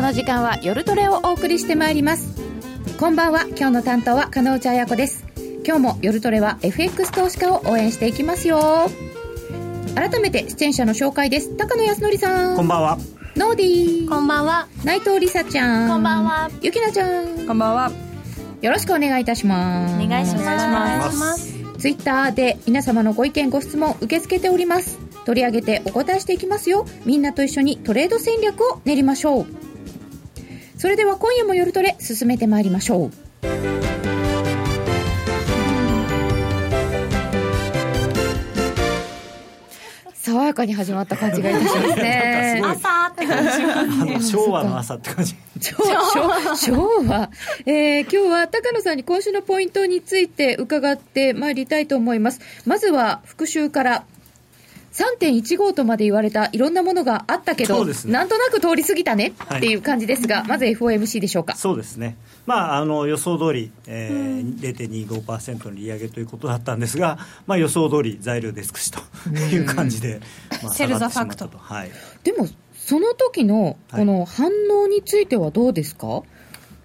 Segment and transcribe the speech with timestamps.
[0.00, 2.34] この時間は夜トレをお送りしてまいります。
[2.98, 3.44] こんばんは。
[3.48, 5.26] 今日の担当は金内彩子です。
[5.62, 8.88] 今日も夜トレは FX 投資家を応援していきますよ。
[9.94, 11.54] 改めて出演者の紹介です。
[11.54, 12.56] 高野康則さん。
[12.56, 12.98] こんばんは。
[13.36, 14.08] ノーディー。
[14.08, 14.68] こんばんは。
[14.84, 15.90] 内藤梨沙ちゃん。
[15.90, 16.50] こんばんは。
[16.62, 17.46] ゆきなちゃん。
[17.46, 17.92] こんばんは。
[18.62, 20.02] よろしくお願いいたします。
[20.02, 21.52] お願いします。
[21.78, 24.98] ツイッターで皆様のご意見ご質問受け付けております。
[25.26, 26.86] 取り上げてお答えしていきますよ。
[27.04, 29.69] みんなと一緒にトレード戦略を練りましょう
[30.80, 33.10] それでは今夜も夜トレ進めてまいりましょう
[40.14, 42.62] 爽やかに始まった感じがいたしますね。
[42.64, 44.26] 朝って感じ。
[44.26, 45.34] 昭和の朝って感じ。
[45.60, 46.56] 昭和。
[46.56, 46.72] 昭
[47.06, 47.30] 和。
[47.66, 52.40] えー、今日は高野さんに今週のポイントについて伺ってまいりたいと思います。
[52.64, 54.04] まずは復習から
[54.92, 61.54] 3.15とまで言われたいろんなものがあったけど、ね、なんとなく通り過ぎたねっていう感じですが、はい、まず FOMC でしょうか。
[61.54, 62.16] そうですね。
[62.46, 70.20] まあ、あの予想通り、えー、0.25%の利上げということだったんですが、まあ、予想通り材料で尽くしという感じで、
[70.62, 71.48] まあ、セルザファクト。
[71.56, 71.90] はい、
[72.24, 76.22] でも、その時のこの反応についてはどうですか、はい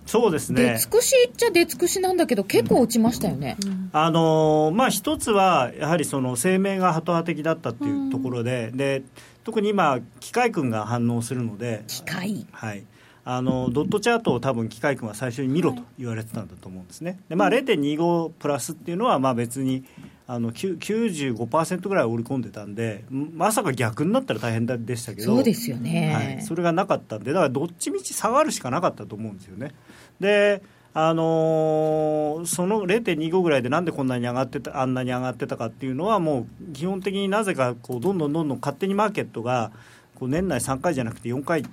[0.06, 0.74] そうですね。
[0.74, 9.04] 出尽くしっちゃ出尽くしなんだけど、結構落ちましたよね、うん、あのまあ、一つは、やはりその声明がハト派的だったっていうところで、うん、で
[9.44, 12.46] 特に今、機械君が反応するので、機械。
[12.52, 12.84] はい。
[13.28, 17.20] あのドットチャートを多分機械君は最初に見ろと言われてたんだと思うんですね。
[17.28, 19.84] でまあ、0.25プラスっていうのはまあ別に
[20.28, 29.72] あの95%ぐらい織り込んでたんでまさか逆になったら大変でしたけどそうですよね、はい、それがなかったんでだからどっちみち下がるしかなかったと思うんですよね。
[30.20, 30.62] で
[30.98, 39.72] あのー、その0.25ぐらいでなんでこんなに上がってたあんなに上がってたかっていうのはもう基本的になぜかこうどんどんどんどん勝手にマーケットが
[40.16, 41.64] こう年内3回じゃなくて4回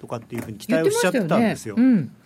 [0.00, 1.76] とかっていうふうに期待をしちゃってたんですよ。
[1.76, 1.88] よね。
[1.88, 2.16] うん、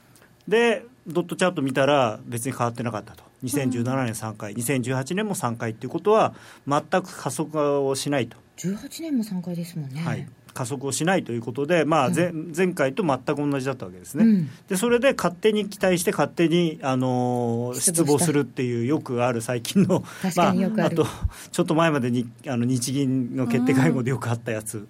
[0.47, 3.25] でドットチャート見たら別に変わってなかったと。
[3.43, 6.35] 2017年3回、うん、2018年も3回っていうことは
[6.67, 8.37] 全く加速をしないと。
[8.59, 20.05] 18年も3回ですもんね、はい、加速をしないということで、まあ前、うん、前回と全く同じだったわけですね、うん、でそれで勝手に期待して勝手に、あのー、失望するっていうよくある最近の
[20.37, 20.49] ま
[20.83, 21.07] あ、あと
[21.53, 24.87] ちょっと前までにあの日銀の決定会合でよくあったやつ。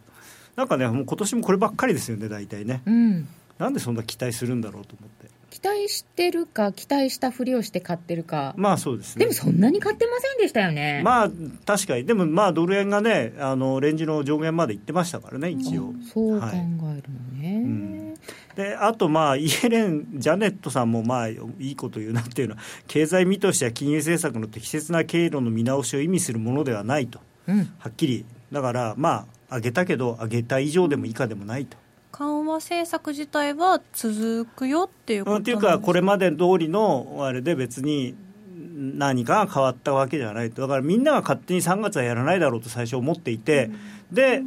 [0.56, 11.00] なんかねもう今年もこればっかりですよね大体ね、うん、なんでそんな期待するんだろうと思って期待してるか、期待したふりをして買ってるか、まあそうですね、でもそんなに買ってませんでしたよね。
[11.04, 11.30] まあ
[11.64, 15.94] 確かに、でもまあドル円がね、あのレンジの上限までいってましたからね、一応。
[16.12, 16.92] そう考えるの
[17.40, 17.48] ね。
[17.48, 18.14] はいうん、
[18.56, 31.76] であと、まあ、イエレン、ジャネットさんもまあいいこと言うなっていうのは、経済見通しや金融政策の適切な経路の見直しを意味するものではないと、うん、はっきり、だから、まあ、上げたけど、上げた以上でも以下でもないと。
[32.12, 38.14] 緩和政策自体は続くよっていうことっていうか、これまで通りのあれで別に
[38.54, 43.70] 何かが変わったわけじゃないと、だからみんなが勝手に3月はやらないだろうと最初思っていて、
[44.10, 44.42] うん、で、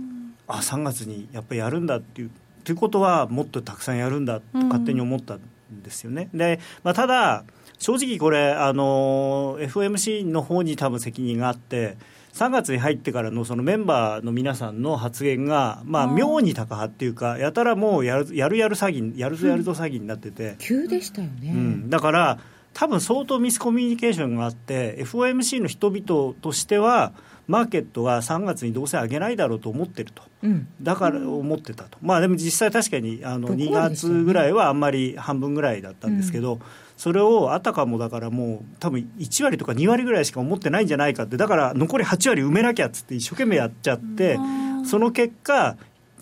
[0.48, 2.32] あ3月にやっぱりやるんだっていう。
[2.64, 5.42] ということはもっとたくさんやるんだと勝手に思ったん
[5.84, 6.04] です。
[6.04, 6.30] よね。
[6.32, 7.44] うん、でまあ、ただ
[7.80, 11.98] 正直これあの FOMC の方に多分責任があって
[12.34, 22.40] 3月に入ってからのそのメンバーの皆さんの発言が、まあ、妙に高派っていうか、やたらもうやるやるやる詐欺、やるぞやるぞ詐欺になってて、急でしたよね、うん、だから、
[22.74, 27.14] 多分相当ミスコミュニケーションがあって、FOMC の人々としては、
[27.48, 36.62] マーケットが3月にどうせ上げないだろうと思ってると、うん、だから思ってたと、まあでも実際、確かにあの2月ぐらいはあんまり半分ぐらいだったんですけど、うん。
[36.96, 41.36] それをあたかもだからもう多分1割とか2割ぐらいしか思ってないんじゃないかって。
[41.36, 44.38] だから残り8割埋めなきゃっつって一生懸命やっちゃって
[44.86, 45.78] その結果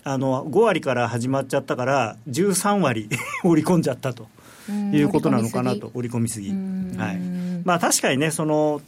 [0.06, 3.10] あの5割から始まっちゃったから13割
[3.44, 4.30] 織り込んじゃったと
[4.70, 6.50] いうことなのかなと織り込みすぎ。
[6.50, 7.20] はい。
[7.66, 8.82] まあ、確かにねその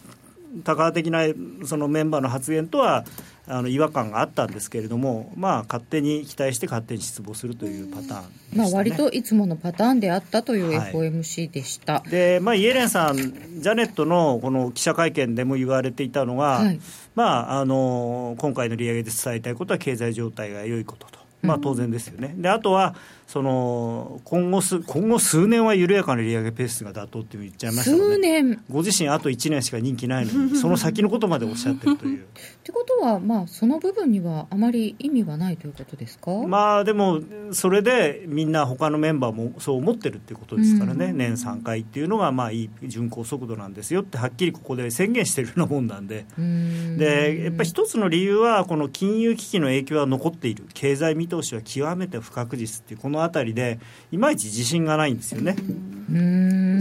[0.64, 1.22] 多角的な
[1.66, 3.06] そのメンバーの発言とは
[3.48, 16.80] あの違和感があったんですけれども、まあ、勝手に期待して勝手に失望するというパターン、ね、まあ、割といつものパターンであったという FOMC でした、はい、でまあ、イエレンさん、ジャネットのこの記者会見でも言われていたのは、はい、
[17.16, 22.34] まあ、あの今回の利上げで伝えたいことは経済状態が良いことと、まあ、当然ですよね。
[22.38, 22.96] であとは
[23.32, 28.62] その今後す今後数年は緩やかな利上げペースが妥当って言っちゃいました数年。
[28.70, 32.24] ご自身あと1年しか任期ないのにその先のことまでおっしゃってるという。
[32.24, 32.26] っ
[32.62, 36.30] てことは、まあ、その部分にはあまり意味はないということですか？
[36.46, 37.22] まあでも
[37.54, 46.98] それでみんな他のメンバーもそう思ってるっていうことですからね、うん、年3回っていうのがまあいい巡航速度なんですよってはっきりここで宣言してるようなもんなんで、ん。
[46.98, 50.66] でやっぱり一つの理由はこの金融危機の影響は残っている。
[50.74, 53.80] 経済見通しは極めて不確実っていうこののあたりで
[54.12, 55.56] いまいち自信がないんですよね。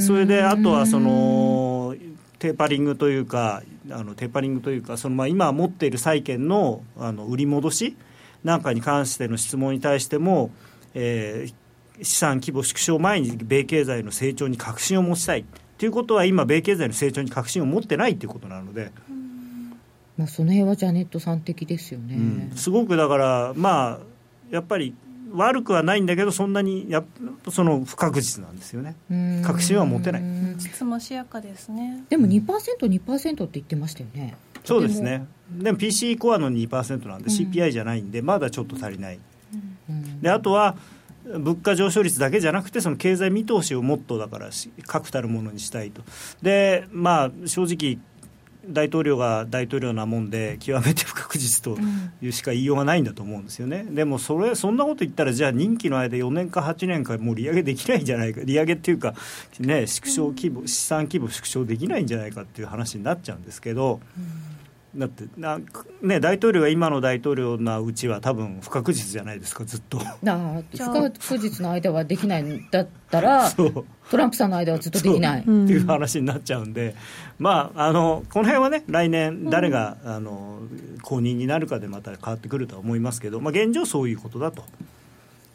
[0.00, 1.94] それであとはその
[2.38, 7.96] テーパリングというかあのテーパリングというかそのまあ今持っている債券のあの売り戻し
[8.42, 10.50] なんかに関しての質問に対しても、
[10.94, 15.44] えー、資産規模縮小前に米経済の成長に確信を持ちたい
[15.76, 18.90] ということは今米経済の成長に確信を持ってないということなので。
[20.16, 22.14] まあ、その辺はジャネットさん的ですよね、
[22.50, 23.98] うん、すごくだからまあ
[24.50, 24.94] やっぱり
[25.32, 27.04] 悪くはないんだけどそんなにや
[27.50, 28.96] その不確実なんですよね。
[29.44, 30.22] 確信は持てない。
[30.58, 32.04] つましやかですね。
[32.08, 32.44] でも 2%2%
[32.88, 34.36] 2%って言ってましたよね。
[34.64, 35.26] そうですね。
[35.50, 35.78] でも。
[35.78, 39.18] PC コアの2%なんで CPI じゃないんでまだちょっと足りない、
[40.20, 40.76] であとは
[41.24, 44.50] 物価上昇率だけじゃなくてその経済見通しをもっとだから
[44.86, 46.02] 確たるものにしたいと。
[46.42, 47.98] でまあ正直
[48.66, 51.76] 大統領が大統領なもんで極めて不確実と
[52.22, 58.40] いうしか言いようがないんだと思うんですよね、でもそれそんなこと言ったらじゃあ任期の間4年か8年かもう利上げできないんじゃないか。
[58.44, 59.14] 利上げっていうか、
[59.58, 64.00] ね、縮小規模資産規模縮小できないんじゃないかっていう話になっちゃうんですけど。
[64.96, 65.60] だってな、
[66.02, 70.00] ね、大統領が今の大統領なうちは多分不確実じゃないですかずっと。
[70.00, 75.40] あ不確実の間はできないんだったらトランプさんの間はずっとできない。
[75.42, 76.96] っていう話になっちゃうんで、
[77.38, 80.58] まあ、あのこの辺はね来年誰が、うん、あの
[81.02, 84.64] 後任になるかでまた変わってくるとは思いますけど、まあ、現状そういうことだと。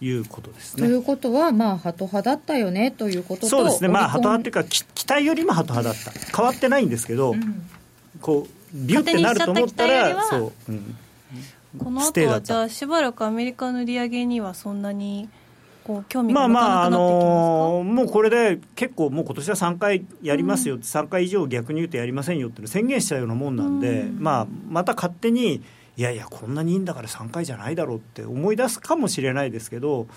[0.02, 0.84] いうことですね。
[0.88, 7.66] ということは、まあ、ハト派だったよねということそうですね、まあ、ハト派っていうか、期待よりもハト派だった、変わってないんですけど、うん、
[8.22, 10.98] こうビュってなると思ったらそう、うん、
[11.78, 15.30] この後はじゃあしばらくアメリカの利上げにはそんなに
[15.86, 20.76] こう興味がまあまああのー、もうこれで結構もう今年は3回やりますよ。
[20.76, 25.62] って、うん、3回以上逆に言うとやりませんよって宣言しちゃうようなもんなんで、うん、まあまた勝手に
[25.98, 30.08] いやいやこんなにいいんだから3回じゃないだろうって思い出すかもしれないですけど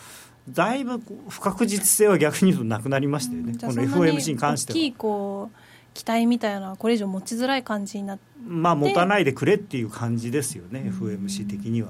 [0.48, 5.48] だいぶ不確実性は逆に言うとなくなりましたよね、うん、この FOMC に関しては。
[5.98, 8.22] 期待みたいなこれ以上持ちづらい感じになって。
[8.46, 11.88] まあ持たないでくれっていう感じですよね FOMC 的には。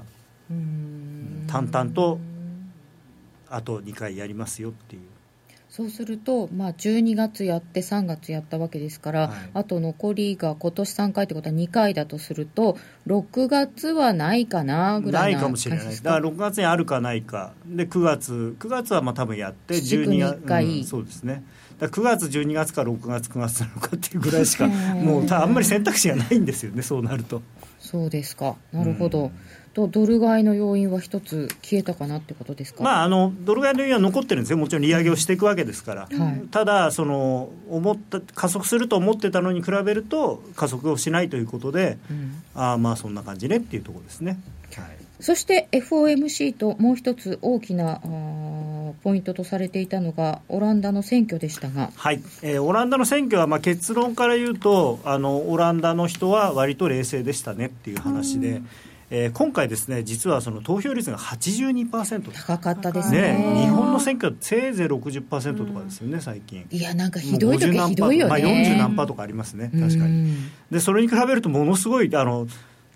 [1.46, 2.18] 淡々と
[3.50, 5.02] あと2回やりますよっていう。
[5.68, 15.86] そうすると、まあ、12月やって3月やったわけですから、はい、あと残りが今年3回ってことは2回だとすると6月はないかなぐらいないかもしれない。
[15.96, 17.52] だから6月にあるかないか。
[17.66, 21.44] で9月9月はまあ多分やって12月、うん、そうですね
[21.78, 27.42] だ9月、12月か6月、9月なのかっていうぐらいしか、もうあんまり選択肢がないんですよね、そうなると。
[27.78, 29.24] そうですか、なるほど。
[29.24, 29.32] うん。
[29.78, 44.40] とドル買いの要因は一つ消えたかなってことですか、まあ、あのドル買いの要因は残ってるんですよ、もちろん利上げをしていくわけですから、はい、ただその思った加速すると思ってたのに比べると加速をしないということで、うん、あまあそんな感じねっていうところですね。
[44.74, 48.00] はいそして FOMC ともう一つ大きな
[49.02, 52.22] ポイントとされていたのがオランダの選挙でしたが、はい。
[52.42, 58.62] えー、オランダの選挙はまあ結論から言うとあのオランダの人は割と冷静でしたねっていう話で。
[59.10, 63.20] えー、今回ですね実はその投票率が82%高かったですね。
[63.22, 66.66] ね日本の選挙せいぜい60%とかですよね、最近。
[66.70, 70.34] いやなんかひどい時ひどいよね、まあ、40何パーとかありますね確かに。
[70.70, 72.46] でそれに比べるとものすごいあの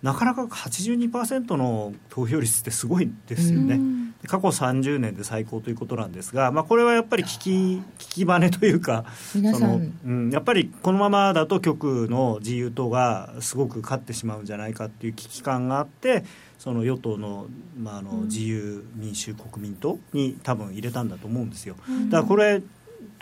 [0.02, 3.80] なかなか82%の投票率ってすごいですよね、
[4.26, 7.82] 過去30年で最高ということなんですが、まあ、これはやっぱり聞き聞
[8.14, 16.24] きバネというかその、うん、やっぱりこのままだと極右の自由党がすごく勝ってしまうんじゃないかっていう危機感があって
[16.58, 21.74] その与党の,、まあ、あの自由民主国民党に多分入れたんだと思うんですよ。
[22.08, 22.62] だからこれ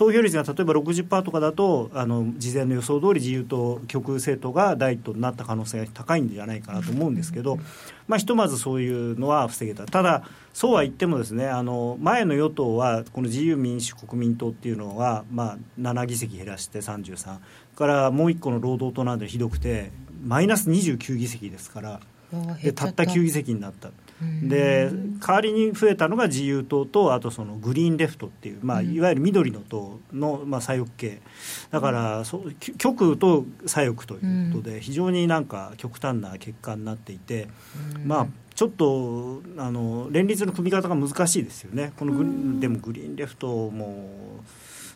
[0.01, 7.59] 投票率が例えば60%とかだとあの事前の予想通り自由党極右政党が第一党になった可能性が高いんじゃないかなと思うんですけど、
[8.09, 9.85] まあ、ひとまずそういうのは防げた。
[9.85, 10.23] ただ
[10.55, 17.37] そうは言ってもですねあの前の与党はこの自由民主国民党っていうのは、まあ、7議席減らして33
[17.77, 19.93] からもう一個の労働党なんでひどくて
[20.25, 22.01] マイナス29議席ですから
[22.63, 23.91] でたった9議席になった。
[24.43, 24.91] で
[25.27, 31.21] 代わりに増えたのが自由党とあとそのグリーンレフトっていう、まあ、いわゆる緑の党の、まあ、左翼系。
[31.71, 32.45] だからそ
[32.79, 37.49] 極右と左翼ということで非常になんか極端な結果になっていて、
[38.05, 41.93] まあちょっとあの連立の組み方が難しいですよね。
[41.97, 44.11] このグでもグリーンレフトも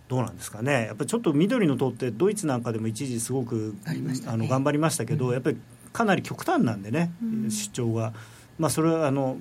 [0.09, 0.87] どうなんですかね。
[0.87, 5.57] やっぱりちょっと緑の党ってドイツなんかでも一時すごくあ、ね、あの頑張りましたけど、やっぱり
[5.93, 7.13] かなり極端なんでね、
[7.49, 8.13] 主張が。
[8.59, 9.39] まあ、それはあの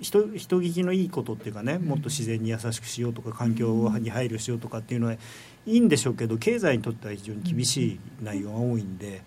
[0.00, 5.18] 人人聞きのいいことっていうかねもっと自然に優しくしようとか環境に配慮しようとかっていうのはい
[5.66, 9.22] いんでしょうけど経済にとっては非常に厳しい内容が多いんで。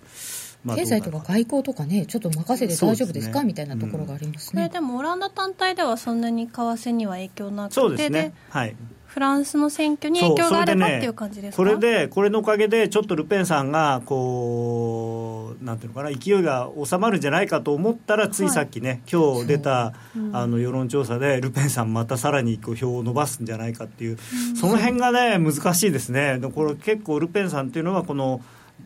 [0.64, 8.76] まあ、経済とか外交とかね、ちょっと任せて大丈夫ですか、ね、みたいなところがありますね、これでもオランダ単体ではそんなに為替には影響なくて、そうですね、はい、
[9.14, 24.18] フランスの選挙に影響があれば、ね、っていう感じですこれで、これのおかげで、ちょっとルペンさんがこう、なんていうのかな、勢いが収まるんじゃないかと思ったら、ついさっきね、はい、今日出た、うん、あの世論調査で、ルペンさん、またさらにこう票を伸ばすんじゃないかっていう、
[24.52, 28.42] うん、その辺がね、難しいですね、これ結構、ルペンさんっていうのは、この。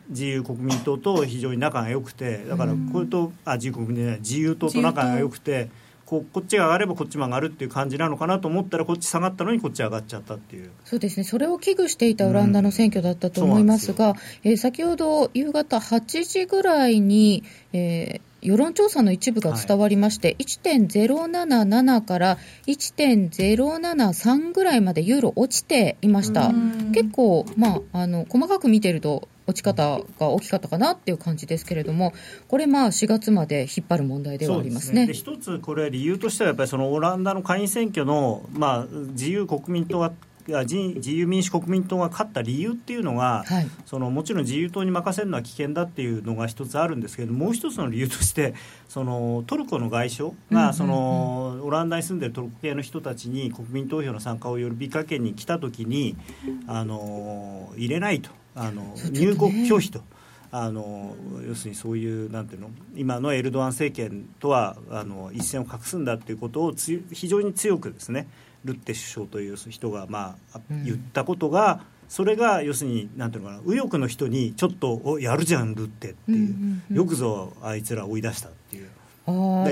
[0.09, 5.69] 自由国民党と非常に仲が良くてだからこれと、あ自由国民じゃない自由党と仲が良くて
[6.05, 10.69] ここっちが上がればこっちも上がるっていう感じなのかなと思ったらこっち下がったのにこっち上がっちゃったっていう。
[10.83, 11.23] そうですね。
[11.23, 17.43] それを危惧していたオランダの選挙だったと思いますが、うん、えー、先ほど夕方8時ぐらいに、
[17.73, 26.51] えー世論調査の一部が伝わりまして、はい、1.077から1.073ぐらいまでユーロ落ちていました、
[26.93, 32.13] 結構、まあ、あの細かく見てると、落ち方が大きかったかなっていう感じですけれども、
[32.47, 35.05] これ、まあ4月まで引っ張る問題ではありますね。
[35.05, 35.13] すね。
[35.13, 40.11] 一つ、これ、理由としては、やっぱりそのオランダの下院選挙の、まあ、自由国民党が
[40.47, 48.53] 自由民主国民党が勝った理由っていうのが、はい、そのもちろん自由党に任せるのは危険だっていうのが一つあるんですけどもう一つの理由として
[48.87, 56.15] そのトルコの外相が、そのオランダに住んでるトルコ系の人たちに国民投票の参加を呼びかけに来た時に
[56.67, 60.01] あの入れないとあの、入国拒否と。
[60.51, 62.69] あの要するにそういうなんていうの？
[62.95, 68.29] 今のエルドアン政権とはあの一線を画すんだっていうことを非常に強くですね
[68.63, 78.87] ルッテ首相という人がまあ言ったことが、それが要するになんていうのかな右翼の人にちょっとおやるじゃんルッテっていう,、よくぞあいつら追い出したっていう。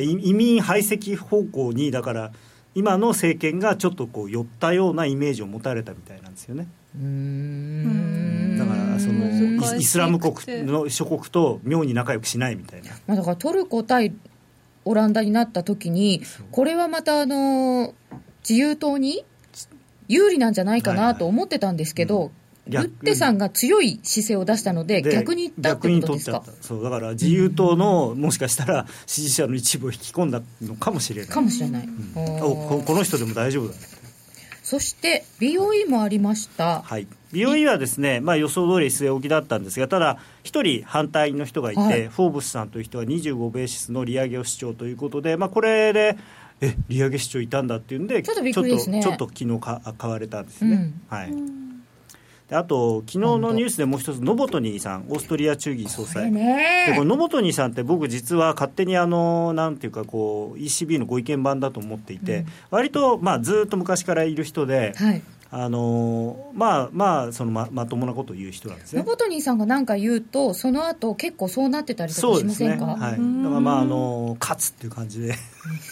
[0.02, 2.34] 移民排斥方向にだから
[2.76, 6.68] 今の政権がちょっとこう寄ったようなイメージを持たれたみたいなんですよね。
[8.66, 12.92] だからそのイスラム国の諸国と妙に仲良くしないみたいな。
[13.08, 14.14] まあ、だからトルコ対
[14.86, 17.94] オランダになった時にこれはまたあの
[18.48, 19.24] 自由党に
[20.08, 22.32] 有利なんじゃないかなと思ってたんですけど、
[22.68, 26.44] ルッテさんが強い姿勢を出したので、逆にいったってことですか？
[26.62, 31.30] そうだから自由党の、もしかしたら支持者の一部を引き込んだのかもしれない。
[31.30, 31.88] かもしれない。
[31.88, 33.74] うん、ここの人でも大丈夫だ。
[34.62, 36.82] そして BOE もありました。
[36.82, 37.08] はい。
[37.34, 46.16] BOE はですね、まあ、予想通り据え置きだったんですが、ただ、一人反対の人がいて、はい、フォーブスさんという人が25ベーシスの利上げを主張ということで、まあ、これで、
[46.62, 49.02] え利上げ市長いたんだっていうんでちょっとびっくりですね。
[49.02, 51.34] ちょっと昨日か買われたんですね、うん、はい。
[52.48, 56.32] であと昨日のニュースでもう一つノボトニーさんオーストリア中銀総裁。
[56.32, 65.22] でこのノボトニーさんって僕実は勝手にあのなんていうかこう ECB のご意見番だと思っていて、うん、割とまあずっと昔からいる人で、はい
[65.56, 69.00] あのまあまあそのままともなことを言う人なんですね。
[69.00, 72.86] ノボトニーさんが何か言うとその後結構そうなってたりとかしませんか？
[72.88, 73.00] はい。
[73.00, 73.20] だから
[73.60, 75.36] まああの勝つっていう感じで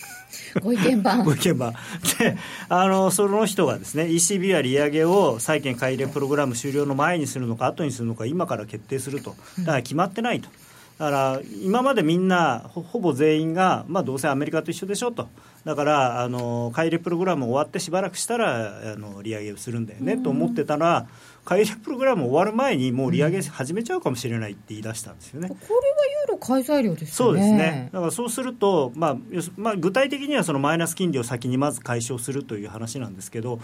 [0.63, 1.73] ご意見番 ご意見番
[2.17, 2.37] で
[2.69, 10.49] あのその人がですね ECB は利上げを債券買い入れプログラム終了の前にするのか後にするのか今から決定するとだから決まってないと。
[10.97, 15.27] だから今までみんなほぼ全員が、まあ、どうせアメリカと一緒でしょと
[15.63, 21.07] だからあの買い入れプログラム終わってしばらくしたらあの利上げをするんだよねと思ってたら
[21.45, 25.49] 買い入れプログラム終わる前にもう利上げ始めちゃうかもしれないって言い出したんですよね。
[25.49, 25.79] これは
[26.25, 27.11] ユーロ買い材料ですね。
[27.11, 27.89] そうですね。
[27.91, 29.17] だからそうすると、まあ、
[29.57, 33.59] まあ、具体的にはそのマイナス金利を先にまず解消するという話なんですけど、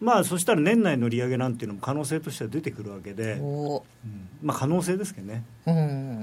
[0.00, 3.80] まあ、そしたら年内の利上げなんていうのも可能性としては出てくるわけで、うん
[4.42, 5.44] まあ、可能性ですけどね。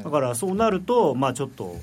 [0.03, 1.75] だからそうなると、まあ、ちょっと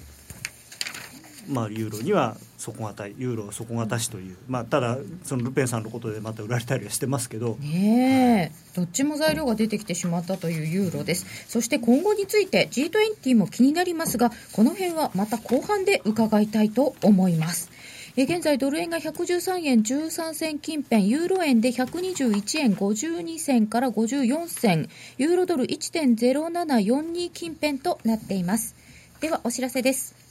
[1.49, 7.57] まあ、ユーロには底堅いユーロは底堅しという、まあ、ただそのルペンさんのことでまた売られたりはしてますけど。
[7.61, 11.27] ねえ、どっちも材料が出てきてしまったというユーロです。
[11.49, 17.71] そして今後について G20 も気になりますがこの辺はまた後半で伺いたいと思います。
[18.15, 28.75] え現在ドル円が113円13銭近辺ユーロ円で121円52銭から54銭ユーロドル1.0742近辺となっています。
[29.21, 30.22] ではお知らせです。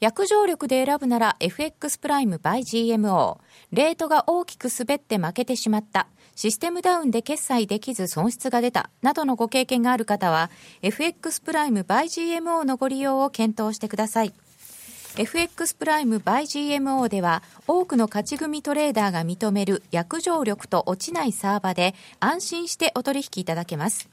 [0.00, 3.36] 約定力で選ぶなら FX プライム by GMO。
[3.70, 6.06] レートが大きく滑って負けてしまった。
[6.34, 8.88] システムダウンで決済できず損失が出た。
[9.02, 14.32] などのご経験がある方は FX プライム by GMO のご利用を検討してください。
[15.18, 24.08] FX プライム by GMO では多くの勝ち組トレーダーが認める約定力と落ちないサーバで安心してお取引いただけます。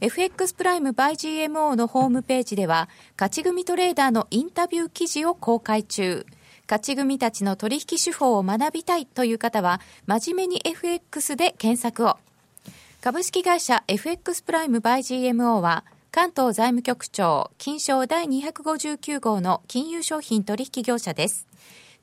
[0.00, 2.88] FX プライム by GMO のホームページでは、
[3.18, 6.24] 勝ち組トレーダーのインタビュー記事を公開中。
[6.66, 12.16] 勝ち組たちの取引手法を学びたいという方は、真面目に FX で検索を。
[13.02, 21.49] 株式会社 FX プライム by GMO は、関東財務局長、金賞第259号の金融商品取引業者です。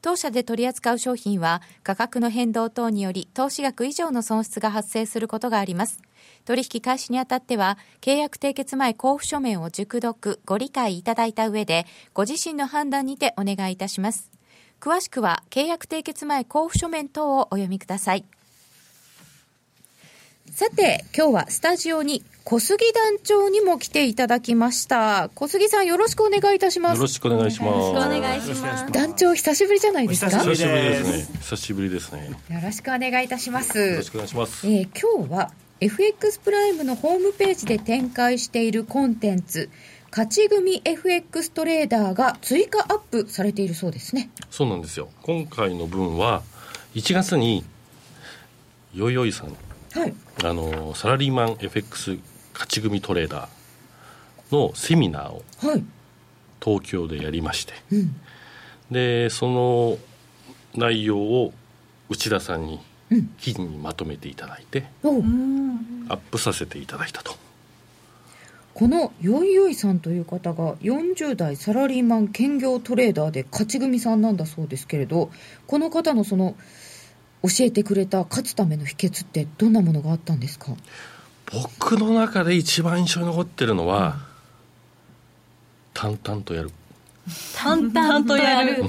[0.07, 5.99] 当社で取り扱う商品は価格の変動等により投資額以上の損失が発生することがあります。
[6.45, 14.31] 取引開始にあたっては契約締結前交付書面を熟読、ご理解いただいた上でご自身の判断にてお願いいたします。
[14.79, 18.23] 詳しくは契約締結前交付書面等をお読みください。
[20.51, 25.29] さて、今日はスタジオに小杉団長にも来ていただきました。
[25.35, 26.95] 小杉さんよろしくお願いいたします。
[26.95, 27.77] よろしくお願いします。
[27.77, 28.91] よろしくお願いします。
[28.91, 30.31] 団長久しぶりじゃないですか？
[30.31, 31.39] 久しぶりですね。
[31.41, 32.29] 久しぶりですね。
[32.49, 33.77] よろしくお願いいたします。
[33.77, 34.65] よろしくお願いします。
[34.67, 39.69] えー、今日は FX プライムのホームページで展開しているコンテンツ、
[40.09, 44.31] 勝ち組 FX トレーダーが追加アップされているそうですね。
[44.49, 45.09] そうなんですよ。
[45.21, 46.41] 今回の分は
[46.95, 47.63] 1月に
[48.95, 49.55] よいよいさん
[49.93, 50.13] はい、
[50.43, 52.19] あのサラリーマン FX
[52.53, 55.43] 勝ち組トレーダーのセミナーを
[56.63, 58.15] 東京でやりまして、うん、
[58.91, 59.97] でその
[60.75, 61.53] 内容を
[62.09, 62.79] 内田さんに
[63.39, 65.11] 記事にまとめていただいて、う。
[65.11, 67.35] ん、アップさせていただいたと。
[68.73, 75.31] このよいよいさんという方が40代サラリーマン兼業トレーダーで勝ち組さんなんだそうですけれど
[75.65, 76.55] この方のその
[77.43, 80.73] 教えてくれた勝つための秘訣ってどんなものがあったんですか？
[81.53, 84.21] 僕の中で一番印象に残ってるのは、うん、
[85.93, 86.71] 淡々とやる。
[87.55, 88.83] 淡々とやる、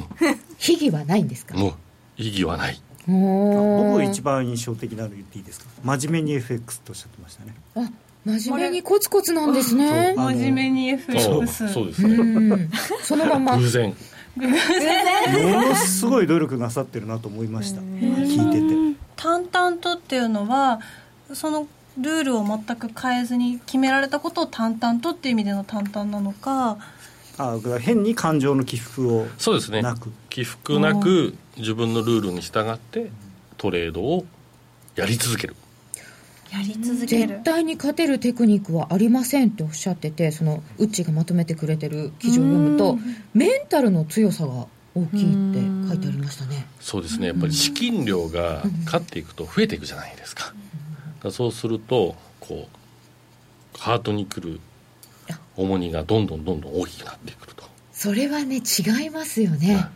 [0.59, 1.57] 秘技はないんですか？
[1.57, 1.75] もう
[2.17, 2.81] 秘技はない。
[3.07, 5.67] 僕一番印象的なの言っていいですか？
[5.83, 7.55] 真面目に FX とおっしゃってましたね。
[7.75, 7.91] あ
[8.25, 10.15] 真面目にコツコツなんですね。
[10.17, 12.03] 真面目に FX そうです。
[12.03, 12.69] ね
[13.03, 13.57] そのまま。
[13.57, 13.95] 偶然
[15.53, 17.81] ものすごい努力なさってるなと思いました。
[17.81, 18.99] 聞いてて。
[19.17, 20.81] 淡々とっていうのは
[21.33, 21.67] その
[21.99, 26.79] ルールを全く変えずに決められたことを淡々とっていう意味での淡々なのか。
[27.41, 29.83] あ変に感情の起伏をそうですね。
[30.29, 33.11] 起伏なく自分のルールに従って
[33.57, 34.25] トレードを
[34.97, 35.55] やり続ける
[36.53, 37.29] やり続ける。
[37.29, 42.99] 絶対に勝てるテクニックはありませんっておっしゃっててそのウッチがまとめてくれてる記事を読むと
[43.35, 46.67] メンタルの強さが大きいって書いてありましたね。
[46.81, 47.29] そうですね。
[47.29, 50.55] やっぱり資金量が勝っていくと増えていくじゃないですか,、
[51.21, 52.69] かそうするとこ
[53.77, 54.61] うハートにくる
[55.57, 57.65] 重荷がどんどんどんどん大きくなってくると。
[57.93, 59.87] それはね違いますよね、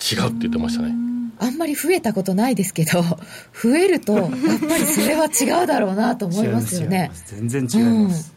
[0.00, 0.94] 違うって言ってましたね。
[1.38, 3.02] あんまり増えたことないですけど
[3.62, 7.10] 増えるとやっぱりそれは違うだろうなと思いますよね。
[7.26, 8.32] 全然違います、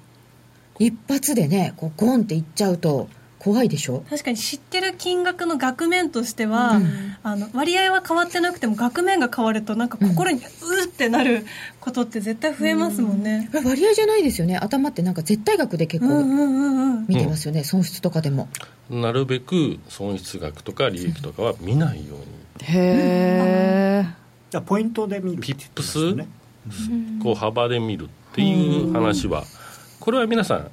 [0.80, 3.08] うん、一発でねこうゴンっていっちゃうと
[3.40, 4.04] 怖いでしょ？
[4.10, 10.42] 確かに知ってる金額の額面としては、うん、あの割合は変わってなくても額面が変わるとなんか心にう
[10.86, 11.46] ってなる
[11.80, 14.58] ことって絶対増えますもんね、うん、割合じゃないですよね。
[14.58, 16.24] 頭ってなんか絶対額で結構
[17.08, 18.50] 見てますよね、損失とかでも。
[18.90, 22.26] なるべく損失額とか利益とかは見ないように、
[22.62, 24.06] へえ
[24.50, 26.28] じゃポイントで見るピップス、ね、
[27.22, 29.44] こう幅で見るっていう話は
[30.00, 30.72] これは皆さん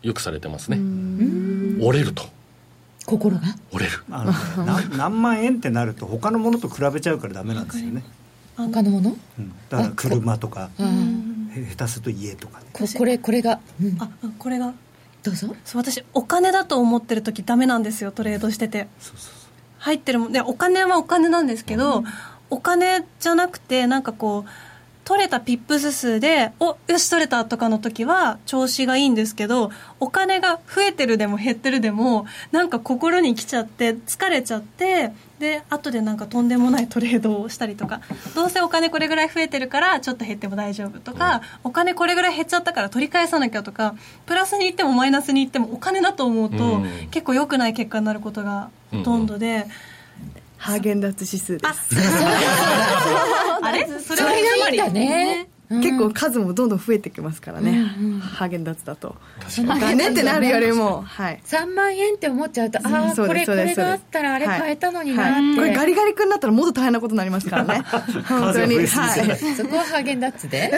[0.00, 0.76] よくされてますね
[1.80, 2.24] 折れると。
[3.06, 3.42] 心が？
[3.72, 4.02] 折れる。
[4.10, 8.02] あの、ね、何万円ってなると他のものと比べちゃうからダメなんですよね。
[8.56, 10.68] 他のもの、うん、だから車とか
[11.76, 14.74] 下手すると家とか、ね、ここれこれが、うん、あこれが？
[15.22, 15.54] どうぞ。
[15.64, 18.88] そう私お金だと思ってる時ダメなんですよトレードしてて。
[18.98, 19.48] そうそうそう。
[19.78, 20.32] 入ってるもん。
[20.32, 22.04] でお金はお金なんですけど、うん、
[22.50, 24.50] お金じゃなくてなんかこう
[25.08, 38.02] 取れたピップス数で、お、よし取れたとかの時は調子がいいんですけど、お金が増えてるでも減ってるでも、なんか心に来ちゃって、疲れちゃって、で、後でなんかとんでもないトレードをしたりとか、
[38.34, 43.94] どうせお金これぐらい増えてるからちょっと減っても大丈夫とか、お金これぐらい減っちゃったから取り返さなきゃとか、
[44.26, 49.68] プラスにいってもマイナスにいってもお金だと思うと、結構良くない結果になることがほとんどで、
[50.58, 51.96] ハーゲンダッツ指数です。
[53.62, 53.86] あ れ？
[54.00, 54.36] それが
[54.68, 55.48] いいんだね。
[55.70, 57.84] 結構数もどんどん増えてきますからね、
[58.20, 59.16] ハーゲンダッツだと。
[59.58, 67.82] お金ってなるよりも、はい、3万円って思っちゃうとああこれこれがあったらあれ買えたのになって、これガリガリ君だったらもっと大変なことになりますからね。
[68.28, 70.72] 本当に、はい、そこはハーゲンダッツで、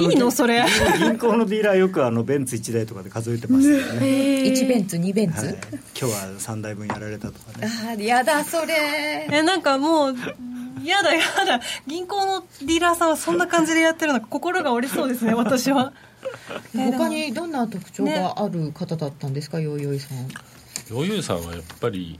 [0.00, 0.30] い、いの？
[0.30, 0.64] それ。
[0.98, 4.06] 銀行のディーラーよくあのベンツ1台とかで数えてますよね。
[4.06, 5.58] 1ベンツ2ベンツ、
[5.98, 7.68] 今日は3台分やられたとかね。
[7.86, 9.26] ああやだそれ。
[9.30, 10.16] えなんかもう
[10.84, 11.60] やだやだ。
[11.86, 15.92] 銀行のディーラーさんはそんな感じでやってるのか心が折れそうですね 私は。
[16.74, 20.28] 他にどんな特徴がある方だったんですか、ね、よいよいさん。
[20.94, 22.18] よいよいさんはやっぱり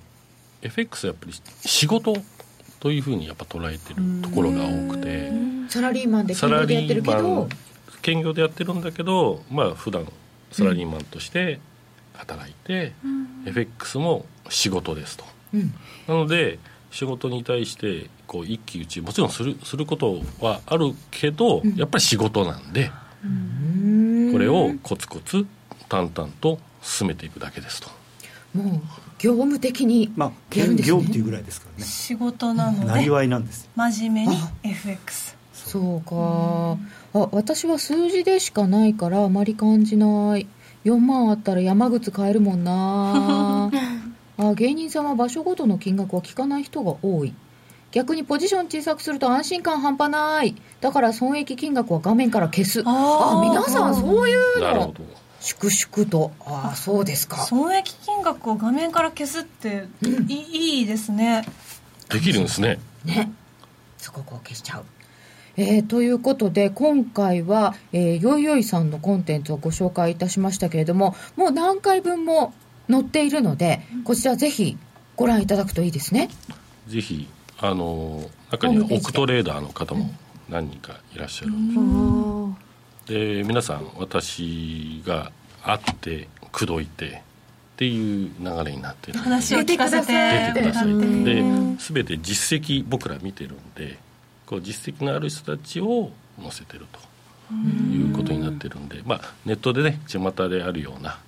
[0.63, 1.33] FX やっぱり
[1.65, 2.17] 仕事
[2.81, 5.31] というふうにやっぱ捉えてるところが多くて。
[5.69, 7.49] サラリーマンで兼業でやってるけど。
[8.03, 10.07] 兼業でやってるんだけどまあ普段
[10.51, 11.61] サラリーマンとして
[12.15, 15.75] 働いて、うん、FX も仕事ですと、うん、
[16.07, 16.59] なので
[16.91, 19.03] 仕事に対してこう一喜一憂。
[19.03, 22.93] もちろんするすることはあるけど、やっぱり仕事なんで、
[24.31, 25.47] これをコツコツ
[25.89, 27.89] 淡々と進めていくだけですと。
[28.55, 28.81] もう
[29.19, 31.85] 業務的にまあ兼業っていうぐらいですからね。
[31.85, 36.79] 仕事なのでなりわいなんです真面目に FX そうか。
[37.19, 40.47] あ私は数字でしかないからあまり感じない。
[40.85, 43.71] 4万あったら山靴買えるもんな。
[44.39, 47.35] あ芸人さんは場所ごとの金額は聞かない人が多い
[47.91, 50.55] 逆にポジション小さくすると安心感半端ない。
[50.81, 52.83] だから損益金額は画面から消す。
[52.85, 54.95] ああ皆さんそういうの。
[55.41, 56.33] 粛々と。
[56.41, 57.39] ああそうですか。
[57.39, 61.45] 損益金額を画面から消すって、うん、いいですね。
[62.11, 62.79] できるんですね。
[63.05, 63.33] ね。
[63.97, 64.85] そこを消しちゃう。
[65.57, 72.55] えー、ということで今回は、えー、よいよいさんのコンテンツをご紹介いたしましたけれどももう何回分も
[72.89, 74.79] 載っているのでこちらぜひ
[75.17, 76.29] ご覧いただくといいですね。
[76.87, 77.29] ぜひ
[77.61, 80.11] あの中にはオクトレーダーの方も
[80.49, 81.53] 何人かいらっしゃる。
[81.53, 82.55] ん。
[83.07, 87.21] で,、で皆さん私が会って口説いてっ
[87.77, 89.19] ていう流れになってる。
[89.19, 90.53] 話を聞かせて。
[90.55, 91.43] 出てくださいで
[91.79, 93.99] 全て実績僕ら見てるんで
[94.47, 101.19] こう実績のある人たちを載せてるということになってるんで、まあ、ネットでね巷であるような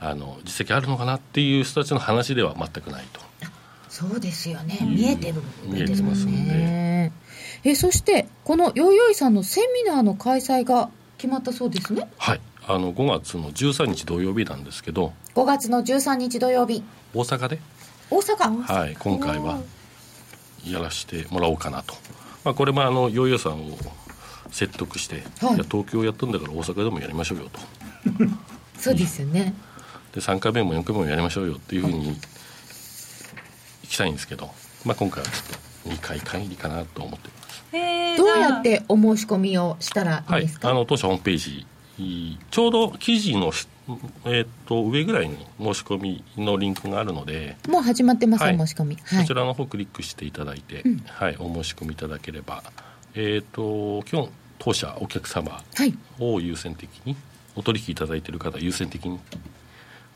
[0.00, 3.20] あの実績あるのかなっていう人たちの話では全くないと。
[3.88, 4.78] そうですよね。
[4.82, 7.12] 見えてる見えてますんで
[7.64, 12.08] えそしてこのよいよいさんのセミナーの開催が決まったそうですね。
[12.18, 12.40] はい。
[12.68, 15.12] あの5月の13日土曜日なんですけど。
[15.34, 16.82] 5月の13日土曜日。
[17.14, 17.58] 大阪で？
[18.10, 18.62] 大阪。
[18.62, 18.96] はい。
[18.98, 19.60] 今回は
[20.64, 21.94] やらせてもらおうかなと、
[22.44, 23.76] まあ、これもあのよいよさんを
[24.50, 27.60] 説得して、はい、いや東京やったんだから大阪でもやりましょうよと。
[28.78, 29.54] そうですよね。
[30.12, 32.16] で3回目も4回目もやりましょうよっていうふうに
[33.86, 34.50] 行きたいんですけど、
[34.84, 41.66] まあ、今回はちょっと2回限りかなと思ってます、どうやってお申し込みをしたらいいですか、はい、あの当社ホームページ
[42.50, 43.52] ちょうど記事の、
[44.26, 52.62] えー、と上ぐらいに申し込みのリンクがあるのでもう始まってます、はい、申し込み、はい、そちらの方クリックしていただいて、うん、はい、お申し込みいただければ。
[53.14, 55.62] えっ、ー、と今日当社お客様
[56.18, 57.16] を優先的に、
[57.56, 59.18] お取引いただいている方優先的に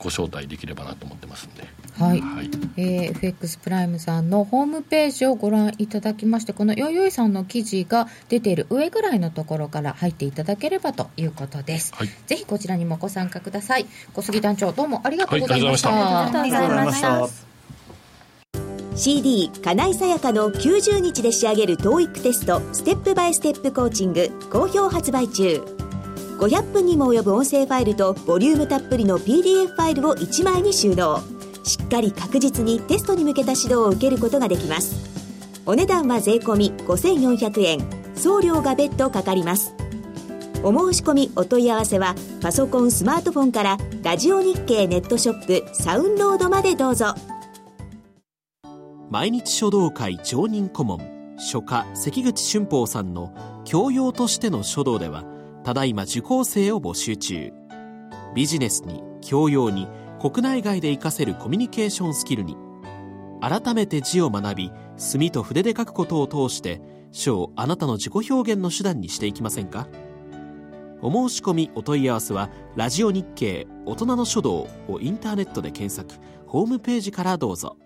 [0.02, 1.64] ご招待できればなと思ってますんで、
[1.98, 13.86] はい、はい、えー、FX プライムさんのホームページをご覧いただきましてこのよいよいさんの記事が出ている上ぐらいのところから入っていただければということです、はい、ぜひこちらにもご参加ください。
[14.14, 17.50] 小杉団長どうもありがとうございました、はい、ありがとうございました。
[18.96, 25.79] CD 金井さやかの90日で仕上げる TOEIC テストステップバイステップコーチング好評発売中
[26.40, 31.20] 500分にも及ぶ音声ファイルとボリュームたっぷりの PDF ファイルを1枚に収納。
[31.64, 34.96] しっかり確実にテストに向けた指導を受けることができます。
[35.66, 37.80] お値段は税込5400円。
[38.14, 39.74] 送料が別途かかります。
[40.64, 47.14] お申し込みお問い合わせはパソコンスマートフォンからラジオ日経ネットショップサウンロードまでどうぞ。
[49.10, 53.34] 毎日書道会常任顧問書家関口俊宝さんの
[53.66, 57.52] 教養としての書道ではただいま受講生を募集中。
[58.34, 59.88] ビジネスに教養に
[60.20, 62.56] 国内外で活かせるコミュニケーションスキルに。
[63.40, 69.88] 改めて字を学び墨と筆で書くことを通して書をあなたの自己表現の手段にしていきませんか？
[71.02, 76.22] お申し込みお問い合わせは「ラジオ日経大人の書道」をインターネットで検索。
[76.46, 77.78] ホームページからどうぞ。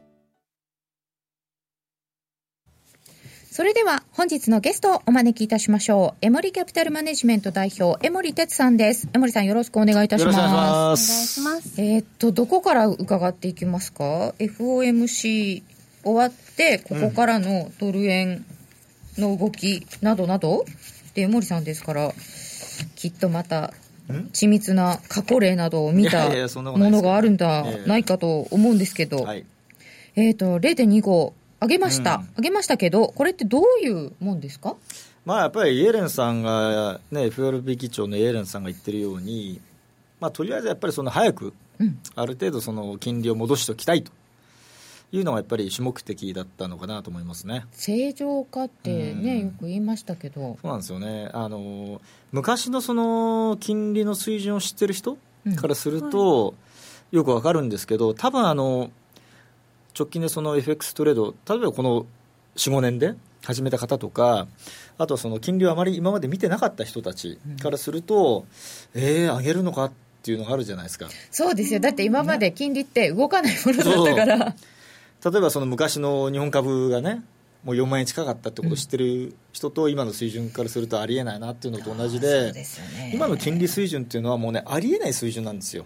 [3.56, 6.26] それでは本日のゲストをお招きいたしましょう。
[6.26, 9.06] エモリキャピタルマネジメント代表、江森哲さんです。
[9.14, 10.38] 江森さんよろしくお願いいたします。
[10.40, 11.80] お願いします。
[11.80, 15.62] えー、っと、どこから伺っていきますか ?FOMC
[16.02, 18.44] 終わって、ここからのドル円
[19.18, 20.64] の動きなどなど、
[21.14, 22.12] で、江森さんですから、
[22.96, 23.72] きっとまた
[24.32, 29.24] 緻密な過去例などを見たものがあるんだないかと思うんですけど、
[30.16, 31.32] えっ、と、0.25、
[31.64, 34.77] 上げました、うん、上げましたけど、これってどういうもんですか？
[35.24, 39.61] まあ、やっぱりイエレンさんが、ね、FRB 議長のイエレンさんが言ってるように、
[40.20, 41.55] まあ、とりあえずやっぱりその早く、
[42.14, 44.12] ある程度その金利を戻しておきたいと。
[45.12, 47.66] いうのがやっぱり主目的だったのかなと思いますね。
[47.70, 50.59] 正常化ってね、よく言いましたけど。
[50.61, 51.31] そうなんですよね。
[51.33, 52.00] あの
[52.33, 55.16] 昔のその金利の水準を知ってる人
[55.55, 56.53] からすると、は
[57.12, 58.90] い、よくわかるんですけど多分あの
[59.98, 62.07] 直近でその FX トレード、例えばこの
[62.57, 64.46] 4、5年で始めた方とか、
[64.98, 68.44] あとはその金利をあまり今まで見てなかった人たちからすると、
[68.94, 69.92] うん、えー、上げるのかっ
[70.24, 71.07] っていうのがあるじゃないですか。
[71.30, 71.80] そうですよ。
[71.80, 74.57] だって今まで金利って動かないものだったから、ね、
[75.22, 77.22] 例えばその昔の日本株がね
[77.62, 82.54] もう4万円近かったってことを知ってる人と今の水準からするとありえないなっていうのと同じで、
[83.12, 85.85] 今の金利水準っていうのはもうねありえない水準なんですよ、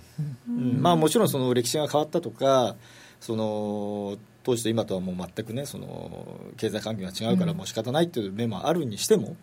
[0.49, 2.77] うん、まあもちろんその歴史が変わったとか
[3.21, 9.37] その当時と今とはもう全くねその経済環境が違うからもう仕方ないっていう面もあるにしても、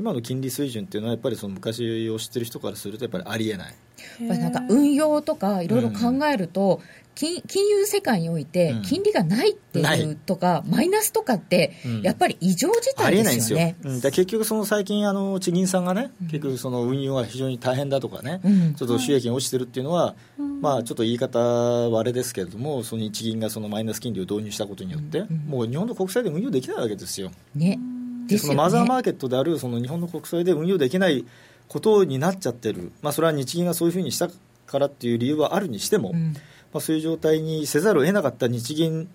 [0.00, 3.74] 今の金利水準っていうのはやっぱりその昔を知ってる人からするとやっぱりありえない。
[4.20, 6.80] なんか運用とかいろいろ考えると、
[7.14, 18.40] 金金融世界において金利がないっていうとか、マイナスとかってやっぱり異常事態ですよね、うん、結局その最近あの地銀さんがね、結局その運用が非常に大変だとかね、
[18.76, 20.14] ちょっと収益が落ちてるっていうのは、
[20.62, 27.30] まあちょっと言い方はあれですけれどもその日銀がそのマイナス金利を導入したことによって、もう日本の国債で運用できないわけですよ。
[27.54, 27.78] ね
[28.30, 31.24] でそのマザーマーケットであるその日本の国債で運用できない
[31.68, 34.28] ことになっちゃってる、まあ、それは日銀がそういうふうにした
[34.66, 36.32] からっていう理由はあるにしても、うん、
[36.72, 39.08] まあ、そういう状態にせざるを得なかった日銀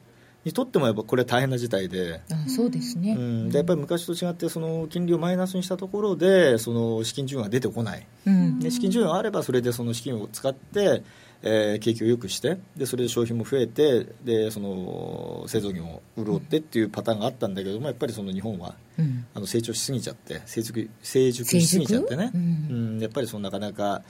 [0.45, 2.21] にとってもやっぱこれは大変な事態で。
[2.31, 11.03] あそうですね、うん、でやっぱり昔と違ってその金利をマイナスにしたところでその資金需要が出てこない、うん、で資金需要があればそれでその資金を使って
[11.47, 24.01] えー、景気を良くしてでそれで消費も増えてでその製造業を潤ってっていうパターンがあったんだけどもやっぱりその日本は、うん、あの成長しすぎちゃって成熟成熟しすぎちゃってね、うん、うん、やっぱりそのなかなか、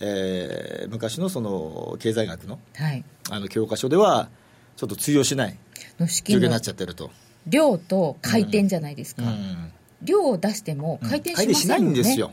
[0.00, 4.30] えー、昔のその経済学の,、はい、あの教科書では
[4.76, 5.58] ちょっと通用しない
[5.98, 7.10] 状況になっちゃってると。
[7.46, 9.72] 量と回転じゃないですか、うん、
[10.02, 12.32] 量を出しても回転しませんよね、しないんですよ、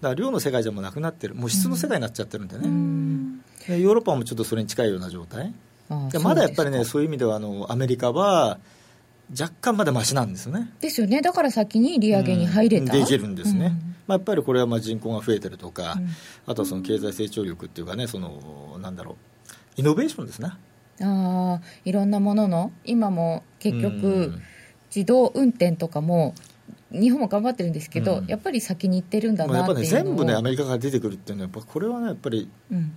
[0.00, 1.34] だから量の世界じゃもうなくなってる。
[1.34, 2.68] もう質の世界になっちゃってるんでね、
[3.68, 5.54] ヨーロッパもちょっとそれに近いような状態。
[5.88, 8.58] まだやっぱりねそういう意味ではあのアメリカは
[9.30, 10.70] 若干まだましなんですよね。
[10.80, 11.22] ですよね。
[11.22, 13.72] だから先に利上げに入れた、うん、できるんですね、うん、
[14.06, 16.08] まあ、やっぱりこれはまあ人口が増えてるとか、うん、
[16.46, 20.48] あとはその経済成長力っていうかねそのなんだろうイノベーションですね。
[20.48, 20.58] あ
[21.00, 24.34] あいろんなものの今も結局、
[24.94, 26.34] 自動運転とかも
[26.92, 32.96] 日本も頑張ってるんですけど、やっぱり先に行ってるんだなっていうのやっぱね全部ねアメリカから出てくるっていうのはやっぱこれはねやっぱり、うん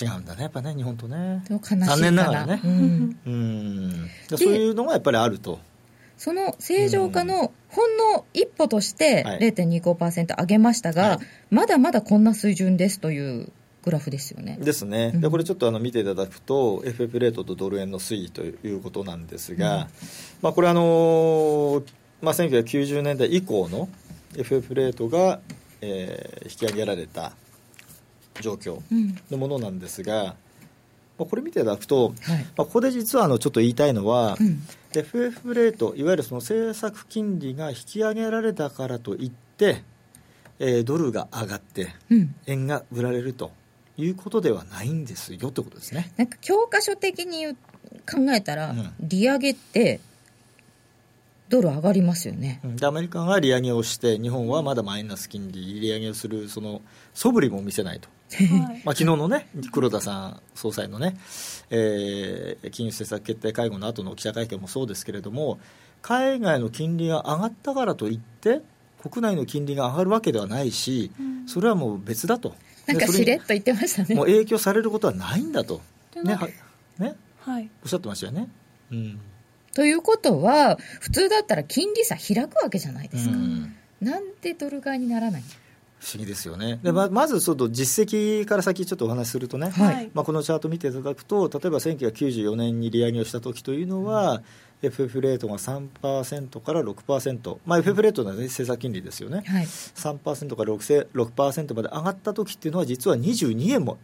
[0.00, 1.42] 違うんだねやっぱね日本とね。
[1.48, 4.10] 残念ながらね、うん、うん。
[4.36, 5.58] そういうのがやっぱりあると。
[6.16, 11.18] その正常化のほんの一歩として0.25%上げましたが、はい、
[11.50, 14.58] まだまだこんな水準ですというグラフですよね。
[14.60, 15.12] ですね。
[15.12, 19.86] でこれちょっとあの見ていただくと FF レートとドル円の推移ということなんですが、うん、
[20.42, 21.82] まあこれあの
[22.20, 23.88] まあ1990年代以降の
[24.36, 25.40] FF レートが、
[25.82, 27.32] えー、引き上げられた
[28.40, 28.80] 状況
[29.30, 30.34] のものなんですが、うん、ま
[31.20, 34.62] あ、これ見ていただくと、はい、まあ、ここで実はあのちょっと言いたいのは、うん、
[34.94, 39.82] FF レートいわゆるその政策金利が引き上げられたからといって、
[40.58, 41.88] えー、ドルが上がって、
[42.46, 43.52] 円が売られると
[43.96, 46.12] いうことではないんですよってことですね。
[46.16, 50.00] なんか教科書的に考えたら、利上げって
[51.48, 52.60] ドル上がりますよね。
[52.64, 56.82] でアメリカが利上げをして日本はまだマイナス金利利上げをするその
[57.14, 58.08] 素振りも見せないと
[58.84, 61.16] まあ、昨日のね黒田さん総裁のね、
[61.70, 65.60] えー、金融政策決定会合の後の記者会見もそうですけれども
[66.02, 68.62] 海外の金利が上がったからといって
[69.08, 71.12] 国内の金利が上がるわけではないし、
[71.46, 72.54] それはもう別だと。
[72.86, 74.14] なんかしれっと言ってましたね。
[74.14, 75.80] もう影響されることはないんだと。
[76.22, 76.48] ねは
[76.98, 78.48] ね、はい、おっしゃってましたよね。
[78.90, 79.20] うん。
[79.74, 85.42] ということは普通だったら金利差開くわけじゃないですか、うん、なんでドル買いにならない
[85.98, 86.78] 不思議ですよね。
[86.82, 94.42] でままずちょっと実績から先ちょっとお話しするとね、はい、まあ、このチャート見ていただくと例えば1994年に利上げをした時というのは、うん、
[94.82, 103.98] FF レートが3%から6%、まあ、FF レートの、ね、政策金利ですよね、はい、3%から 6%, 6まで上がった時っていうのは実は22円も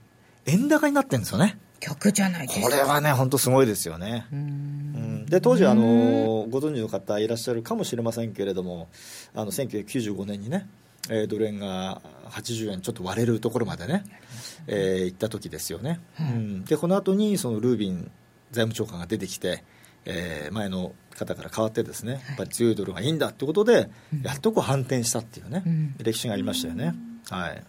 [0.47, 1.59] 円高になってるんですよね。
[1.79, 2.67] 曲じゃないですか。
[2.67, 4.27] これはね本当すごいですよね。
[4.33, 5.27] うん。
[5.27, 8.89] で当時あのご存知の方いらっしゃるかもしれませんけれども
[9.35, 10.69] あの1995年にね
[11.11, 14.05] えー、ドル円が80円ちょっと割れるところまでね、
[14.67, 18.11] えー、行った時ですよね、うん、でこの後にそのルービン
[18.53, 19.65] 財務長官が出てきて、
[20.05, 23.91] えー、前の方から変わってですね、やっぱり強いドルがいいんだってことで、
[24.23, 26.95] やっとこう反転したっていうね、うん、歴史がありましたよね、
[27.31, 27.63] はい、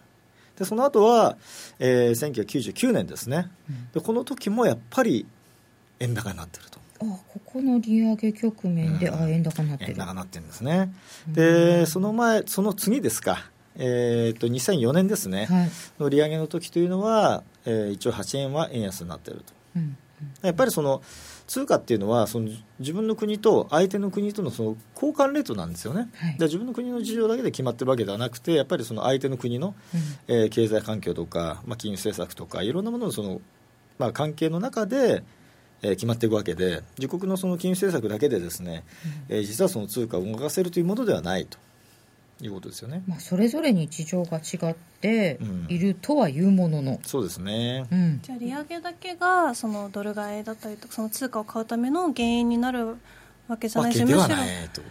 [0.58, 1.36] でその後は、
[1.78, 3.50] えー、1999年ですね、
[3.92, 5.26] でこの時もやっぱり
[6.00, 6.78] 円高になってると
[7.12, 9.92] あここの利上げ局面で、うん、あ円高になってる。
[9.92, 10.92] 円高になってるんですね、
[11.28, 13.50] でその前その次ですか。
[13.76, 19.96] えーと、2004年ですね、はい、の利上げの時というのは、えー、一応8円は円安になっていると、うん
[20.42, 21.02] やっぱりその
[21.46, 29.74] 通貨っていうのはその自分の国と相手の国とのその交換レートなんですよね、はい、自分の国の事情だけで決まってるわけではなくてやっぱりその相手の国の、
[30.28, 33.40] うん、えー、経済環境とか、まあ、金融政策とかいろんなもののその、
[33.98, 35.22] まあ、関係の中で、
[35.84, 38.84] えー、決まっていくわけで自国のその金融政策だけでですね、
[39.28, 41.58] うん、えー、実はその通貨を動かせるというものではないと。
[42.42, 52.96] いうことですよね、まあ、それぞれに事情が違っているとはいうものの、うん、そうですね、うん、じゃあ利上げだけがそのドル買いだったりとかその通貨を買うための原因になる
[53.46, 54.18] わけじゃないしむしろ、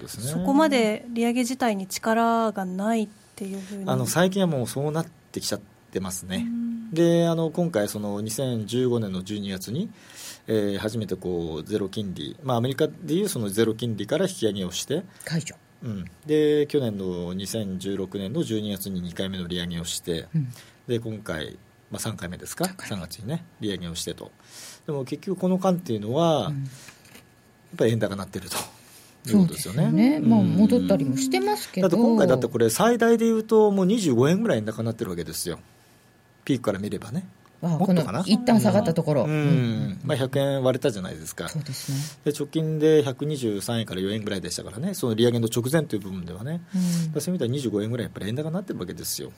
[0.08, 3.90] そこまで利上げ自体に力がないっていうふうに。
[3.90, 6.48] あの最近はもうそうなってきちゃってますね、
[6.94, 9.90] であの今回その2015年の12月に
[10.48, 20.48] えー、初めてこうゼロ金利、まあ、アメリカでいうそのゼロ金利から引き上げをして解除うん、で去年の2016年の12月に2回目の利上げをして、うん、
[20.88, 21.58] で今回、
[21.92, 24.32] まあ、3回目ですか？3月にね利上げをしてと
[24.86, 26.66] でも結局この間っていうのは、うん、やっ
[27.78, 28.56] ぱり円高になってると。
[29.26, 29.90] いうことですよね。
[29.90, 31.88] ねまあ、戻ったりもしてますけど。
[31.88, 35.60] だって今回だってこれ最大でいうともう25円ぐらい円高になってるわけですよ。
[36.44, 37.26] ピークから見ればね。
[37.70, 38.24] もっとかな？
[38.26, 40.00] 一旦下がったところ、うん。
[40.04, 41.50] まあ、100円割れたじゃないですか。
[41.50, 41.92] そうです、
[42.26, 44.94] ね、で直近で123円から4円ぐらいでしたからね。
[44.94, 49.32] その利上げの直前という部分ではね、うん、そういう意味では25円ぐらいやっぱり円高になってるわけですよ。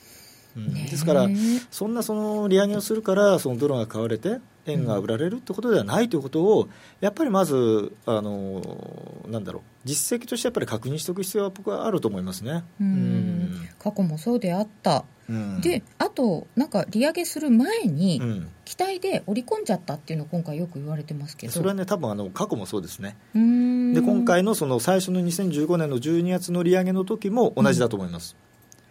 [0.57, 1.27] うん、ですから、
[1.69, 6.69] そんなその利上げをするからそのドルが買われて円が売られるってことではないということを
[7.01, 9.61] やっぱりまずあのなんだろう。
[9.83, 12.63] 実績としてやっぱり確認しておく必要は僕はあると思いますね。
[12.79, 13.67] うん。
[13.77, 18.21] 過去もそうであったうん、であと、なんか利上げする前に、
[18.63, 21.53] 期待で織り込んじゃったっていうのを今回よく言われてますけど。
[21.53, 28.35] それはね、多分あの過去もそうですね、で今回のその最初の2015年の12月の利上げの時も同じだと思います。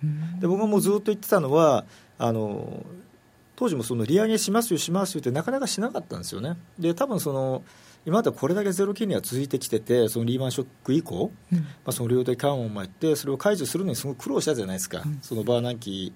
[0.03, 1.85] うん、で僕がもうずっと言ってたのは
[2.19, 2.85] あの
[3.57, 6.57] 当時もその利上げしますよ、しますよってなかなかしなかったんですよね。
[6.79, 7.63] で多分その
[8.07, 16.13] 今までこれだけゼロ金利が続いてきてて、そのリーマンショック以降、うん、まあ、その量的緩和もやって、それを解除するのにすごく苦労したじゃないですか、うん、そのバーナンキ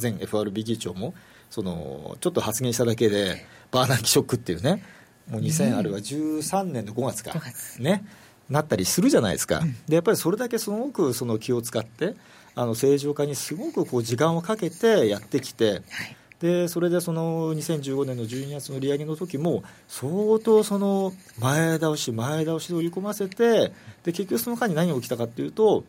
[0.00, 1.14] 前 FRB 議長も
[1.50, 4.82] そのちょっと発言しただけでバーナンキショックっていうね
[5.28, 7.32] もう2000、あるいは13年の5月か、
[7.78, 8.04] ね、
[8.48, 12.14] なったりするじゃないですか、でやっぱりそれだけすごくその気を使って
[12.54, 15.82] あの正常化にすごくこう時間をかけてやってきて、
[16.40, 23.72] でそれでその2015年の12月の利上げの時も相当その前倒し前倒しで売り込ませて
[24.02, 25.84] で結局その間に何が起きたかっていうと、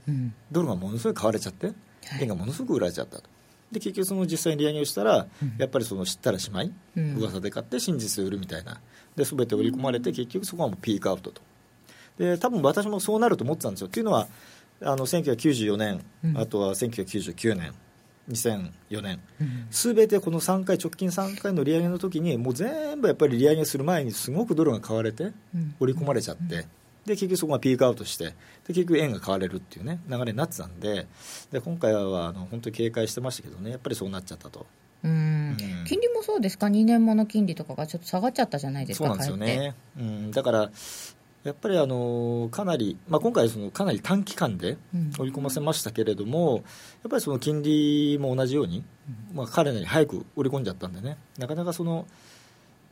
[0.52, 1.72] ドルがものすごい買われちゃって
[2.20, 3.24] 円がものすごく売られちゃったと。
[3.72, 8.80] で結局その実際に利上げをしたら、うん、やっぱりその知ったらしまい、うん、噂で買って真実で売るみたいな。
[9.16, 11.42] で全て売り込まれて結局そこはもうピークアウトと。
[12.18, 13.88] で多分私もそうなると思ってたんですよ。
[13.88, 14.28] というのは
[14.82, 17.74] あの1994年、うん、あとは1999年
[18.30, 19.20] 2004年。
[19.70, 25.32] すべ、てこの3回直近3回の利上げの時にもう全部やっぱり利上げする前にすごくドルが買われて
[25.80, 26.66] 織り込まれちゃって、
[27.06, 28.34] で結局そこがピークアウトしてで
[28.68, 31.08] 結局円が買われるっていうね流れになってたんで
[31.52, 34.66] で今回はあの本当に警戒してましたけどねやっぱりそうなっちゃったと。
[35.04, 40.72] うん、金利もそうですか、2年もの金利とかがちょっと下がっちゃったじゃないですか、そうなんですよね、うん、だから
[41.44, 44.78] やっぱりあのかなり、まあ、今回そのかなり短期間で
[45.18, 46.64] 織り込ませましたけれども、やっ
[47.10, 48.84] ぱりその金利も同じように、
[49.34, 52.06] まあ、彼らに早く織り込んじゃったんでね、なかなかその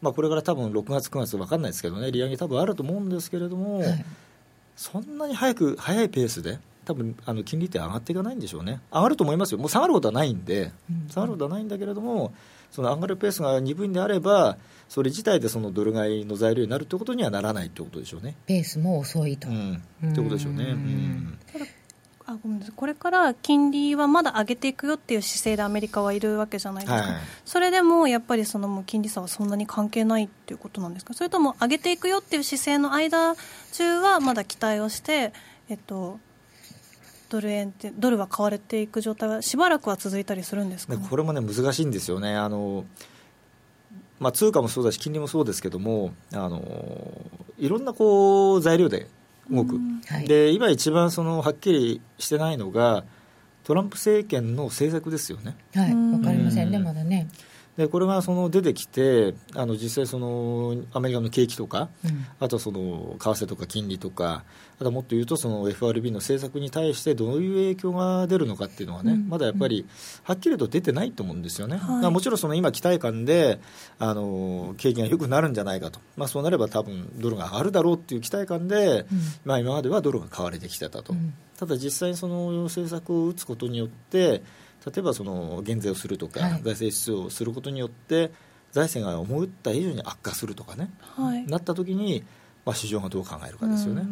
[0.02, 4.06] まあ、これから多分6月、9月分かんないですけどね利上げ多分あると思うんですけれども、はい、
[4.76, 8.82] そんなに早く早いペースで多分あの金利って上がっていかないんでしょうね。
[8.92, 9.60] 上がると思いますよ。
[9.60, 12.34] もう下がることはないんで、うん、下がることはないんだけれども
[12.72, 14.58] その上がるペースが鈍いんであれば
[14.88, 18.36] それ自体でそのドル買いの材料になるということにはならないということでしょうね。
[18.48, 21.38] ペースも遅いと、うん、ということでしょうね、うん、
[22.30, 22.74] あごめんなさい。
[22.76, 31.14] これから金利はまだ上げていくよっていう姿勢でアメリカはいるわけじゃないですか、はい、それでもやっぱりそのもう金利差はそんなに関係ないっていうことなんですか？
[31.14, 33.36] それとも上げていくよっていう姿勢の間
[33.72, 35.34] 中はまだ期待をして、
[35.70, 36.20] えっと、
[37.30, 42.36] ドル円ってドルは買われていく状態はしばらくは続いたりするんですか、ね、これもね難しいんですよね。
[42.36, 42.86] あの
[44.20, 46.62] まあ、通貨もそうだし金利もそうですけどもあの
[47.58, 49.08] いろんなこう材料で
[49.52, 53.04] 動く、はい、で今一番そのはっきりしてないのが
[53.64, 55.56] トランプ政権の政策ですよね。
[55.76, 57.28] はい、わかりませんね、まだね。
[57.80, 64.44] でこれがその出てきてあの実際そのアメリカの景気とか、うん、あとその為替とか金利とか
[64.82, 69.88] あともっと言うとその FRB の政策に対してどういう影響が出るのかっていうのはね、うん、まだやっぱり
[70.24, 73.62] はっきりと出てないと思うんですよね、はい、もちろんその今期待感で
[73.98, 81.16] あの景気が良くなるんじゃないかと、まあ、そうなれば多分ドルが上がるだろうっていう期待感で、うん、まあ、今まではドルが買われてきてたと、
[81.58, 84.42] ただ実際にその政策を打つことによって
[84.86, 88.32] 例えばその減税をするとか、財政出動をすることによって
[88.72, 92.24] 財政が思った以上に悪化するとかね、はい、なった時に、
[92.66, 94.04] まあ、市場がどう考えるかですよね。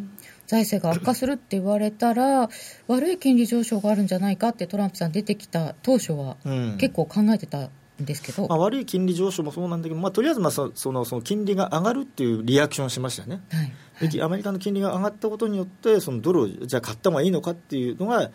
[0.48, 2.50] 財政が悪化するって言われたら、
[2.88, 6.38] 悪い金利上昇があるんじゃないかってトランプさん出てきた当初は、
[6.80, 14.08] 結構考えてたんですけど、うん、まあ、悪い金利上昇もそうなんだけど、まあ、とりあえずまあそのその金利が上がるっていうリアクションをしましたよね、はい。
[14.08, 18.32] はい、アメリカの金利が上がったことによって、そのドルをじゃあ買った方がいいのかっていうのが、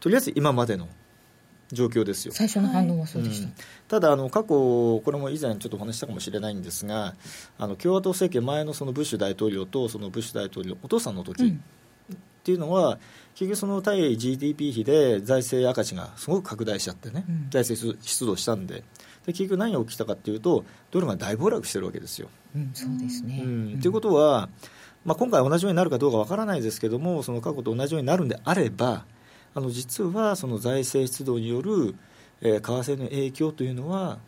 [0.00, 0.88] とりあえず今までの
[1.72, 2.34] 状況ですよ。
[2.34, 3.52] 最初の反応はそうでした、はい。
[3.52, 3.56] うん、
[3.88, 7.14] ただあの過去、これも以前ちょっとお話したかもしれないんですが
[7.58, 12.98] あの共和党政権前のそのブッシュ大統領とそのブッシュ大統領お父さんの時、うん、っていうのは
[13.34, 18.84] 結局その対 GDP 比で財政赤字がすごく拡大しちゃってね、うん、財政出動したんで。
[19.26, 22.28] で結局何が起きたかっていうとドルが大暴落してるわけですよ。
[22.54, 23.80] うん、そうですね、うん。
[23.80, 24.50] ということは、
[25.04, 29.06] まあ、今回同じようになるかどうかわからないですけどもその過去と同じようになるんであれば
[29.54, 31.94] あの実はその財政出動による
[32.44, 34.18] えー、為替の影響というのは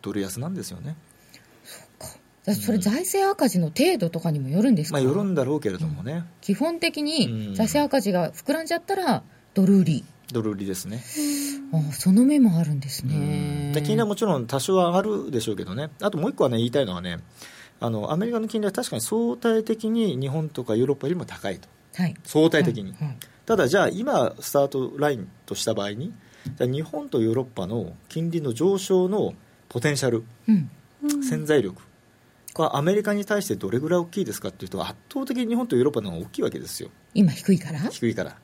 [0.00, 0.96] ドル安なんですよね。
[2.44, 9.22] それ財政赤字の程度とかにもよるんですか、まあ、よるんだろうけれどもね、うん、基本的に財政赤字が膨らんじゃったら
[9.54, 10.04] ドル売り。
[10.30, 11.02] ドル売りですね。
[11.72, 13.72] あその面もあるんですね。
[13.76, 15.88] 金利はもちろん多少上がるでしょうけどね。
[16.02, 17.18] あともう一個はね言いたいのはね
[17.80, 23.04] あのアメリカの金利は確かに相対的に日本とかヨーロッパよりも高いと、はい、相対的に、はい。
[23.04, 23.16] はい、
[23.46, 26.12] ただじゃあ今スタートラインとした場合に
[26.56, 29.34] じゃ日本とヨーロッパの金利の上昇の
[29.68, 30.70] ポテンシャル、うん、
[31.22, 31.80] 潜在力
[32.56, 36.90] はアメリカに対してどれぐらい大きいですかっていうと圧倒的に日本とヨーロッパの方が大きいわけですよ。
[37.12, 37.80] 今低いから？
[37.80, 38.36] 低いから。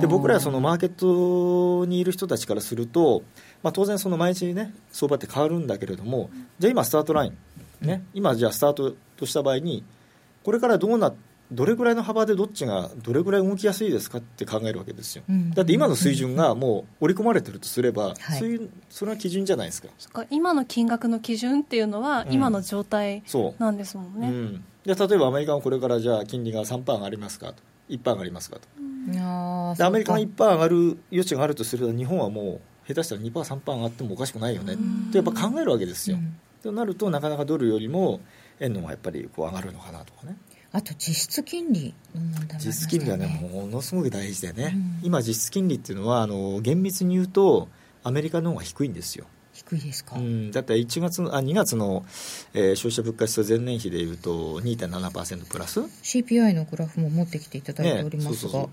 [0.00, 3.22] で僕らはそのマーケットにいる人たちからすると、
[3.62, 6.28] まあ、当然その毎日ね相場って変わるんだけれども
[6.58, 9.84] じゃあ今スタートライン、ね、今じゃあスタートとした場合に
[10.42, 18.56] これからどうなってどれぐらいの幅でどっちがどれぐらい動きやすいですかって考えるわけですよ、うん、だって今の水準がもう織り込まれてるとすれば、うん、そうい。
[18.56, 19.88] うそれは基準じゃないですか。
[20.30, 23.22] 今の金額の基準っていうのは今の状態
[23.58, 24.30] なんですもんね、う。
[24.30, 27.62] ん、で例えばアメリカはこれからじゃあ金利が3%上がりますかと。
[27.88, 28.68] 1%上がりますかと、
[29.12, 34.74] でアメリカが1%上がる余地があるとすると日本はもう下手したら 2%3% 上がってもおかしくないよね。
[34.74, 34.76] っ
[35.10, 36.18] てやっぱ考えるわけですよ、
[36.62, 38.20] となるとなかなかドルよりも
[38.60, 40.36] 円の方がやっぱりこう上がるのかなとかね
[40.74, 47.68] あと実質金利の問題、ね、実質金利はねものすごく大事でね、うん、今実質金利っていうのはあの厳密に言うと
[48.02, 49.24] アメリカの方が低いんですよ。
[49.52, 52.04] 低いですか、うん、だって1月あ2月の、
[52.54, 58.70] えー、消費者物価指数前年比でいうと2.7%プラス？CPI のグラフも持ってきていただいておりますが、ね、そうそうそう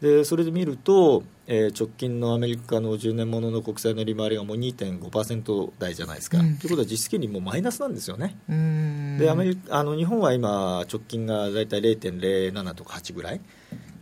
[0.00, 6.36] でそれで見ると、えー、直近のアメリカの10年ものの国債の利回りがもう2.5%台じゃないですか。
[6.38, 8.36] と、うん、いうことは実質金利もマイナスなんですよね。
[9.18, 13.40] でアメリあの日本は今直近が大体0.07とか8ぐらい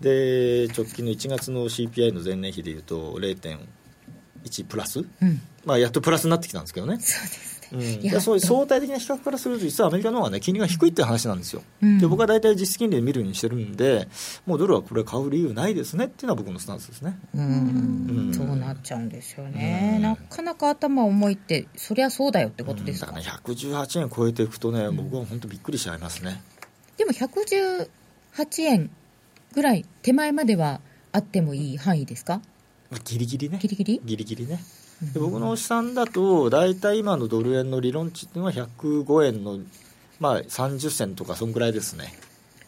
[0.01, 6.99] で直近の1月の CPI の前年比でいうと0.1プラス、うん、まあ、やっとプラスになってきたんですけどね。
[6.99, 14.09] そうですうん、そういう相対的な比較からすると実はアメリカの方が、ね、金利が低いっていう話なんですよ、うん、で僕は大体実質金利で見るようにしてるんで
[14.47, 17.19] もうドルはこれ買う理由ないですねっていうのは僕のスタンスですね。
[17.35, 26.43] うん、そうなっちゃうんですよね、なかなか頭重いってそりゃそうだよってことですか、だから、ね、118円超えていくとね、僕は本当びっくりしちゃいますね。
[26.97, 28.91] でも118円
[29.53, 30.81] ぐらい手前までは
[31.13, 32.41] あってもいい範囲ですか？
[33.05, 33.59] ギリギリね。
[33.61, 34.01] ギリギリ？
[34.05, 34.61] ギリギリね
[35.03, 39.59] で僕の試算だと大体今のドル円の理論値っていうのは105円の、
[40.21, 42.13] まあ、30銭とかそんぐらいですね。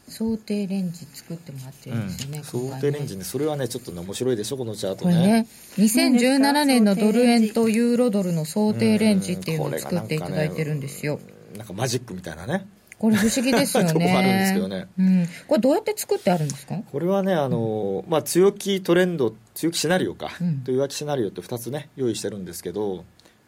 [0.09, 5.15] 想定レンジ作ってもらってるんですよね、うん、想定レンジねそれはねちょっとね面白いでしょこのチャートね。
[5.17, 5.47] ね
[5.79, 11.19] 2017年のドル円とユーロドルの想定レンジっていうのを作っていただいてるんですよ、
[11.57, 12.67] なんかマジックみたいなね
[12.99, 13.91] これ不思議ですよね。
[14.17, 14.89] あるんですけどね。
[14.99, 15.27] うん。
[15.47, 16.77] これどうやって作ってあるんですか？
[16.91, 23.05] これはね、あの、まあ、強気トレンド、強気シナリオか、うん、と弱気シナリオって2つね、用意してるんですけど、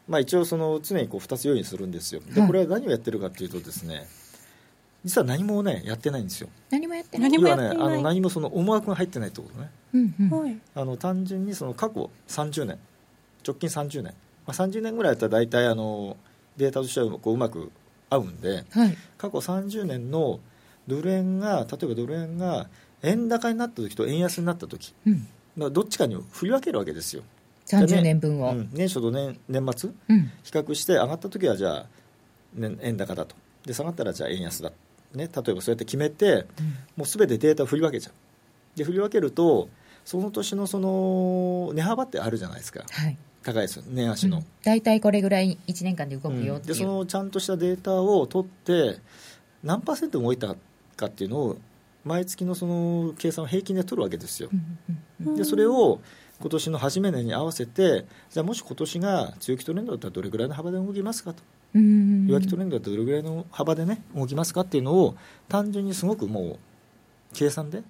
[0.07, 2.20] まあ、一応その常にこう2つ用意するんですよ。
[2.34, 4.07] で、これは何をやってるかっていうとですね、
[5.05, 6.49] 実は何もね、やってないんですよ。
[6.70, 7.32] 何もやってない。
[7.32, 9.70] 要はね、あの何もその思惑が入ってないってことね。
[9.94, 12.78] うんうん、あの単純にその過去30年、
[13.46, 14.14] 直近30年、
[14.46, 16.16] まあ、30年ぐらいだったら大体あの
[16.57, 17.70] データとしてはこううまく
[18.11, 20.40] 合うんで、はい、過去30年の
[20.86, 22.68] ドル円が例えばドル円が
[23.02, 25.11] 円高になった時と円安になった時、う
[25.68, 27.22] ん、どっちかに振り分けるわけですよ。
[27.66, 31.86] 30年分を、ねうん、年初と年年末、うん、比較して上がった時はじゃあ、
[32.54, 33.36] ね、円高だと。
[33.64, 34.74] で下がったらじゃあ円安だ、ね、
[35.14, 36.46] 例えばそうやって決めて、
[36.96, 38.14] もうすべてデータを振り分けちゃう。
[38.78, 39.68] で振り分けると
[40.04, 43.16] その年のその値幅ってあるじゃないですか、はい、
[43.53, 46.59] 高いですよ年足の、大体これぐらい1年間で動くよ、う。
[46.59, 48.99] ん、でそのちゃんとしたデータを取って
[49.62, 50.55] 何パーセント動いた
[50.96, 51.57] かっていうのを
[52.05, 54.51] 毎月のその計算を平均で取るわけですよ、
[55.20, 56.01] でそれを
[56.40, 61.42] 今年の初め年に合わせてじゃあもし今年が強気トレンドだったらどれぐらいの幅で動きますかと。
[61.74, 65.16] 弱気トレンドだとどれぐらいの幅でね動きますかっていうのを
[65.49, 66.59] 単純にすごくもう
[67.34, 67.82] 計算で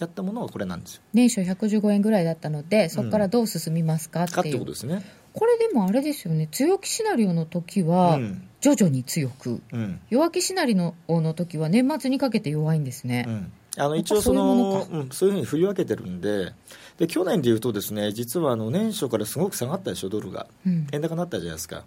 [0.00, 1.02] やったものはこれなんですよ。
[1.12, 5.04] 年初115円ぐらいだったのでそこからどう進みますかっていう、うん、ってことですね。
[5.32, 6.48] これでもあれですよね。
[6.50, 8.18] 強気シナリオの時は
[8.60, 16.52] 徐々に強く、うん、弱気シナリオの時は年末にかけて弱いんですね、うん、あの一応そのそういうそういうふうに振り分けてるんで
[16.98, 20.48] で去年でいうとですね実はあの年初からすごく下がったでしょドルが、
[20.92, 21.84] 円高になったじゃないですか。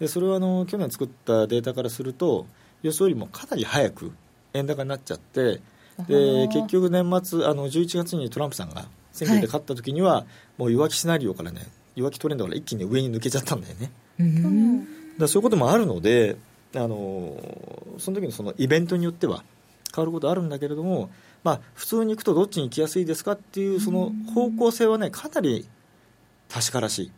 [0.00, 2.46] でそれはあの去年作ったデータからすると
[2.82, 4.12] 予想よりもかなり早く
[4.54, 5.60] 円高になっちゃって
[6.06, 10.24] で結局年末あの11月にトランプさんが選挙で勝った時には、はい、
[10.58, 13.90] もう弱気シナリオからね弱気トレンドから一気に上に抜けちゃったんだよね、
[14.20, 15.26] うん、だ。
[15.26, 16.36] そういうこともあるので
[16.74, 17.36] あの
[17.98, 19.42] その時のそのイベントによっては
[19.94, 21.10] 変わることあるんだけれども、
[21.42, 25.66] まあ、普通に行くとどっちに行きやすいですかっていうその方向性はねかなり
[26.48, 27.12] 確からしい。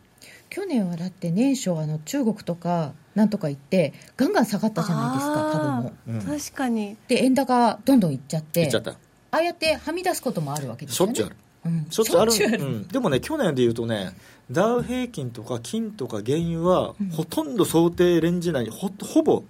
[0.49, 6.97] 去年はだって年初あの中国とかなんとか行ってガンガン下がったじゃないですか株も、うん、確かに。
[7.07, 8.91] で円高どんどんいっちゃっていっちゃった。
[8.91, 8.95] あ
[9.31, 11.15] あやってはみ出すこともあるわけですよね。
[11.15, 11.35] しょっちゅうある、
[11.65, 14.15] うん、しょっちゅうある、うん、でもね去年でいうとね
[14.49, 19.43] ダウ平均とか金とか原油は、ほとんど想定レンジ内にほほぼ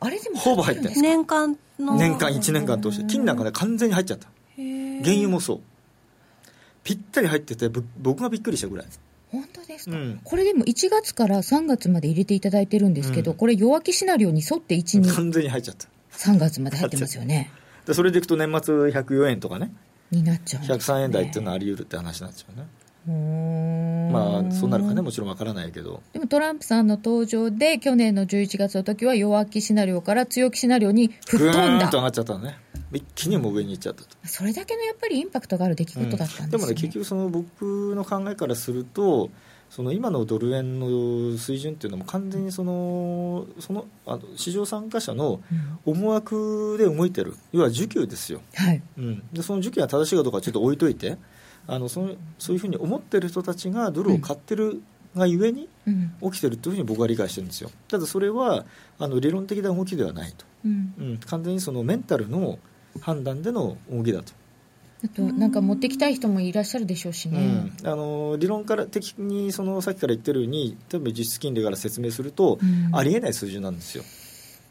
[0.00, 1.96] あれでもほぼ入ってる年間の。
[1.96, 3.04] 年間1年間通して。
[3.06, 4.26] 金なんかね完全に入っちゃった。
[4.56, 5.60] 原油もそう。
[6.82, 8.86] ぴったり入ってて僕がびっくりしたぐらい
[9.32, 15.88] 本当ですか、うん、これでも1月から3月まで入れていただいてるんですけど、うん、これ弱気シナリオに沿って1に完全に入っちゃった。
[16.12, 17.50] 3月まで入ってますよね。
[17.86, 19.72] でそれでいくと年末104円とかね。
[20.10, 22.66] になっちゃう、ね、103円台っていうのはあり得るって話になっちゃうね。
[24.12, 26.02] まあそうなるかねもちろんわからないけど。
[26.12, 31.88] でもトランプさんの登場で去年の11月の時は弱気シナリオから強気シナリオに吹っ飛んだ。
[31.88, 32.58] と上がっちゃったのね
[32.92, 34.16] 一気にも上に行っちゃったと。
[34.24, 39.30] それだけのやっぱりインパクトがある出来事だったんですね、うん、でもね結局その僕の考えからすると
[39.70, 45.40] その今のドル円の水準っていうのも完全にそのそのあの市場参加者の
[45.86, 48.82] 思惑で動いてる、要は需給ですよ、はい。
[48.98, 51.16] うん、でその需給が正しいかどうかちょっと置いといて
[51.66, 54.82] あのそのそういうふうに思ってる人たちがドルを買ってる
[55.16, 55.70] がゆえに
[56.22, 57.70] 起きてるというふうに僕は理解してるんですよ。
[57.88, 58.66] ただそれは
[58.98, 62.58] あの理論的な動きではないと、うん、うん、完全にそのメンタルの
[63.00, 64.32] 判断での動きだと。
[65.04, 74.04] あとなんか持ってきたい人もいらっしゃるでしょうしね、うん、あの理論から的にそのさっきから言ってるように例えば実質金利から説明すると、うん、ありえない数字なんですよ、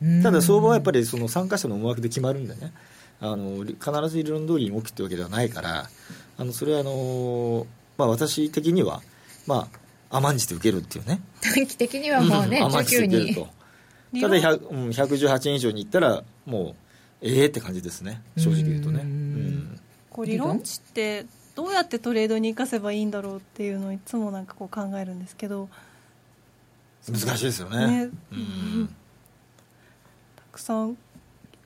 [0.02, 2.72] うん、ただ相場はやっぱりその参加者の思惑で決まるんでね。
[3.24, 5.88] あの必ず理論通りに起きてるわけではないから
[6.38, 9.04] あのそれはあの、まあ、私的には、
[9.46, 9.68] ま
[10.10, 11.22] あ、甘んじて受けるっていうね。
[11.40, 13.48] 短期的にはもうね、甘んじて受けると。
[14.20, 16.76] ただ100、うん、118円以上にいったらもう
[17.22, 18.22] ええー、って感じですね。
[18.38, 19.02] 正直言うとね。
[19.02, 19.80] うん。
[20.10, 25.70] こう理論値ってどうやってトレードに生かせばいいんだろうっていうのをいつもなんかこう考えるんですけど。
[27.08, 28.96] 難しいですよね、ね、うん、
[30.36, 30.96] たくさん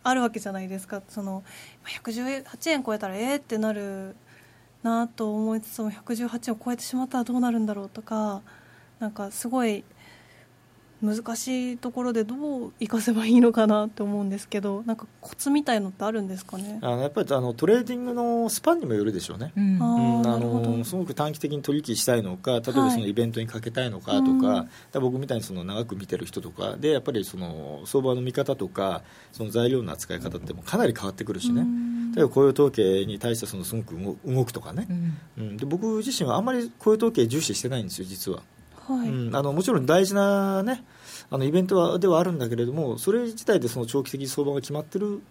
[0.02, 1.02] あるわけじゃないですか。
[1.10, 1.44] その
[1.86, 4.16] 118円超えたらええってなる
[4.84, 8.42] なと思いつつも118円を超えてしまったらどうなるんだろうとか
[9.00, 9.84] なんかすごい
[11.06, 12.36] 難しいところでど
[12.68, 16.80] う生かせばいいのかなって思うんですけどなんかコツみたいのってあるんですかね？
[16.82, 31.66] あのやっぱりあのトレーディングのスパンにもよるでしょうね、うん、あのすごく短期的に取引したいのか例えばそのイベントにかけたいのかとかはい、僕みたいにその長く見てる人とかでやっぱりその相場の見方とかその材料の扱い方ってもかなり変わってくるしね、
[32.16, 33.96] 例えば雇用統計に対してそのすごく
[34.26, 34.88] 動くとかね、
[35.38, 38.42] うん、うん、で僕自身はあんまり雇用統計重視してないんですよ実は。
[38.88, 40.84] はい、うん、あのもちろん大事な、ね、
[41.30, 45.22] あのイベントはではあるんだけれどもそれ自体でその長期的相場が決まってる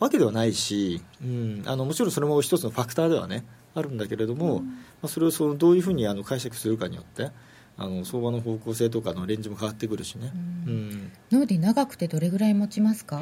[0.00, 3.44] わけではないし、うん、あのもちろんそれも一つのファクターでは、ね、
[3.74, 4.74] あるんだけれども、うん、ま
[5.04, 7.30] あ、それをそのどういうふうにあの解釈するかによって
[7.76, 10.32] あの相場の方向性とかのレンジも変わってくるしね。
[10.66, 13.20] うん、ノーディ長くてどれぐらい持ちますか？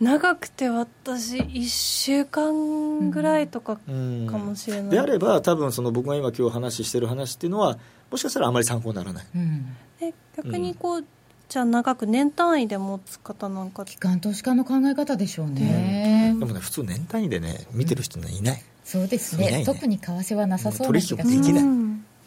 [0.00, 7.78] 長くて私1週間ぐらいとかかもしれない、うん、であれば多分その僕が今今日話してる話っていうのは
[8.08, 11.04] もしかしたらあまり参考にならない、うん、で逆にこう、
[11.48, 13.86] じゃあ長く年単位で持つ方なんか。
[13.86, 21.62] 機関投資家の考え方でしょうね、でもね普通年単位でね見てる人いない、そうですね、ね、特に為替はなさそうな気がします、ね、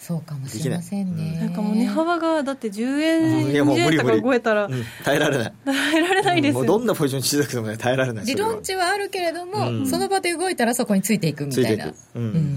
[0.01, 1.39] そうかもしれませんね。
[1.39, 1.53] なん。
[1.53, 4.21] かもう値幅がだって10円、うん、いやもう無理無理。
[4.21, 5.53] 超えたら、うん、耐えられない。
[5.65, 8.25] 耐えられないですどんなポジション小さくても、ね、耐えられない。
[8.25, 8.81] 理論値は。
[8.91, 11.93] あるけれども、その場で動いたらそこについていくみたいな。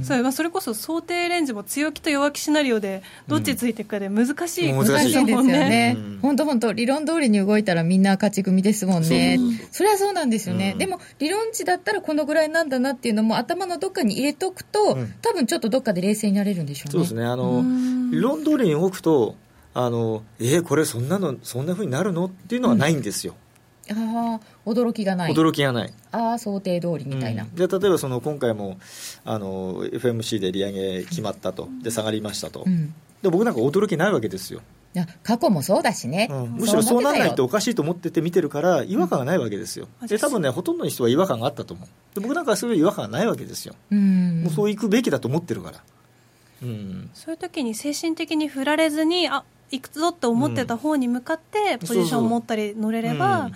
[0.03, 5.97] それまあそれこそ想定レンジも強気と弱気シナリオでどっちついていくかで難しい、難しいですよね。
[6.23, 9.39] 本当本当理論通りに動いたらみんな勝ち組ですもんね。
[9.71, 10.75] それはそうなんですよね。
[10.79, 16.93] でも理論値だったらこのぐらいなんだなっていうのも頭のどっかに入れとくと、多分ちょっとどっかで冷静になれるんでしょうね。
[16.93, 17.25] そうですね。
[17.35, 17.65] あの
[18.13, 19.35] 理論通りに動くと
[19.75, 23.35] あのえー、これそんなのそんなふうになるのっていうのはないんですよ、
[23.91, 25.33] うん、ああ驚きがない。
[25.33, 25.93] 驚きがない。
[26.13, 28.79] ああ想定通りみたいな、うん、で例えばその今回も
[29.25, 31.69] あの FMC で利上げ決まったと。
[31.83, 34.61] で下がりましたと、うん、で僕なんか驚きないわけですよ。
[34.95, 41.89] いや過去もそうだしね、うん、むしろそうならないとおかしいと思ってて見てるから違和感がないわけですよ、うん、で多分ねほとんどの人は違和感があったと思う。
[42.15, 45.79] で僕なんかはそういう違和感がないわけですよ、うん、もうそういくべきだと思ってるから、
[46.65, 53.51] うん、そういう時に精神的に振られずにあ行くぞって思ってた方に向かってポジションを持ったり乗れれば、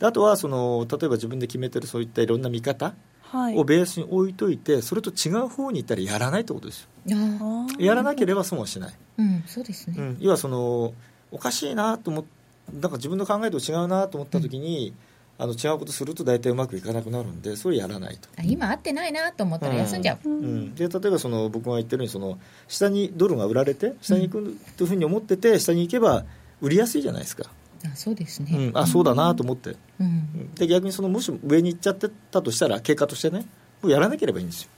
[0.00, 2.94] あとはその例えば自分で決めてるそういったいろんな見方
[3.32, 7.16] をベースに置いといてそれと違う方に行ったらやらないってことですよ。
[7.78, 10.92] やらなければ損はしない、うん、そうですね、うん、要はその
[11.30, 12.24] おかしいなと思
[12.72, 14.96] なんか自分の考えと違うなと思った時に、うん、
[15.38, 18.28] あの違うことすると大体うまくいかなくなるんでそれやらないと。
[18.42, 26.24] 今合ってないなと思ったら休んじゃう、うん、うん、で例えばその僕が言ってるようにその下にドルが売られて下に行くというふうに思ってて下に行けば
[26.60, 27.50] 売りやすいじゃないですか。
[27.84, 33.46] あそうですね、うん、あそうだなと思って、うん、で逆にそのもし上に行っちゃってたとしたら結果としてね
[33.82, 34.70] もうやらなければいいんですよ。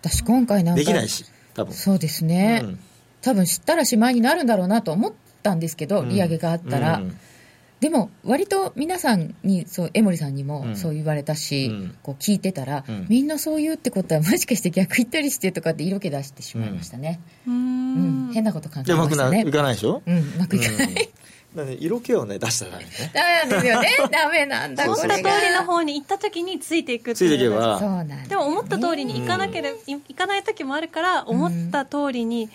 [0.00, 1.74] 私今回なんかできないし多分。
[1.74, 2.78] そうですね、うん、
[3.22, 7.00] 多分知ったらしまいになるんだろうなと思ったんですけど、利上げがあったら、
[7.80, 19.42] でも割と皆さんにそう江森さんにもそう言われたし、うん、こう聞いてたら、うん、みんなそう言うってことはもしかして逆行ったりしてとかって色気出してしまいましたね、うん、うん、変なこと考えましたね。
[19.42, 20.02] うまくいかないでしょ？
[20.04, 20.18] うん。
[20.18, 21.08] うまくいかない、
[21.54, 22.90] だね、色気をね出したらダメね。
[23.14, 23.88] ダメなんですよね。
[24.10, 25.22] ダメなんだ思った通り
[25.54, 27.78] の方に行った時についていくついていけば。
[27.78, 32.50] そうなんでも思った通りに行かなければ、行かない時もあるから思った通りに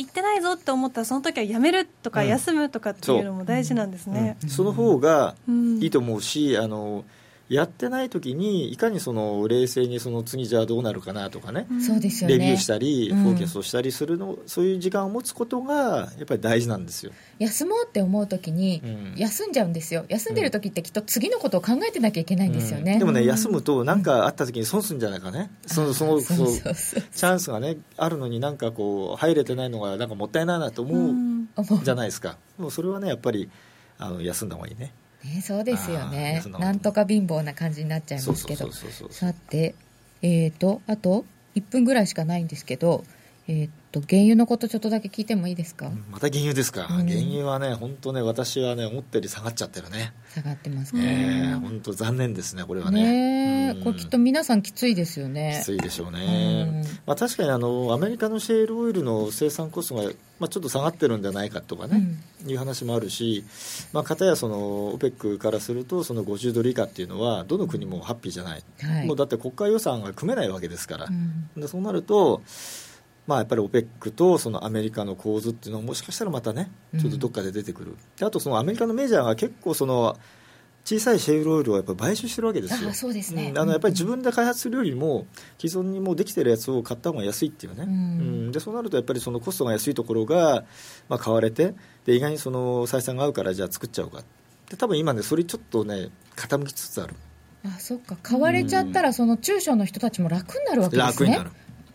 [0.00, 5.34] 行ってないぞって思ったらその時はやめるとか休むとかっていうのも大事なんですね、うん、その方が
[5.80, 7.04] いいと思うし、あの
[7.50, 12.38] やってない時にいかにその冷静にその次じゃあどうなるかなとかね、そうですよね。
[12.38, 17.10] レビューしたり、フォーキャストしたりするの、そういう時間を持つことがやっぱり大事なんですよ。
[17.40, 18.80] 休もうって思う時に
[19.16, 20.04] 休んじゃうんですよ。
[20.08, 31.82] 休んでる時ってきっと次のことを考えてなきゃいけないんですよね、うん、でもね休むと何かあった時に損するんじゃないかね、そのそのチャンスがねあるのになんかこう入れてないのがなんかもったいないなと思う。
[31.82, 33.50] じゃないですか、でもそれはねやっぱり
[33.98, 34.94] あの休んだ方がいいね
[35.24, 36.42] ね、そうですよね。
[36.58, 38.70] なんとか貧乏な感じになっちゃいますけど。
[39.10, 39.74] さて
[40.22, 43.04] えーとあと1分ぐらいしかないんですけど
[43.48, 50.12] えー、っと原油のことちょっとだけ聞いてもいいですか、また原油ですか、うん、原油はね本当ね私はね思ったより下がっちゃってるね。
[50.34, 53.70] 下がってますね、えー、本当残念ですねこれはね。
[53.70, 55.58] ね、うん、これきっと皆さんきついですよね。
[55.60, 60.04] きついでしょうね、うん、まあ、確かにあのアメリカのシェールオイルの生産コストが、
[60.38, 62.16] まあ、ちょっと下がってるんじゃないかとかね、
[62.46, 63.44] いう話もあるし、
[63.92, 71.08] まあ、かたやその OPEC からするとその50ドル以下っていうのはどの国もハッピーじゃない、はい、もうだって国家予算が組めないわけですから、
[71.56, 72.42] でそうなると
[73.30, 76.68] まあ、やっぱり OPEC とそのアメリカの構図っていうのはもしかしたらまたね
[76.98, 80.18] ちょっとどっかで出てくる、うん、あとそのアメリカのメジャーが結構その
[80.84, 82.92] 小さいシェールオイルをやっぱ買収してるわけですよ。
[82.92, 85.28] そうですね、うん、あのやっぱり自分で開発するよりも
[85.60, 87.94] 既存にもうできてるやつを買った方が安いっていうね、うん、う
[88.48, 90.64] ん、でそうなるとやっぱりそのコストが安いところが、
[91.08, 91.74] まあ、買われて
[92.06, 94.24] で意外にその採算が合うからじゃあ作っちゃおうか。
[94.68, 97.14] で多分今ねそれちょっとね傾きつつある。
[97.64, 98.16] あそっか。
[98.22, 101.06] 買われちゃったらその中小の人たちも楽になるわけですね。
[101.12, 101.50] 楽になる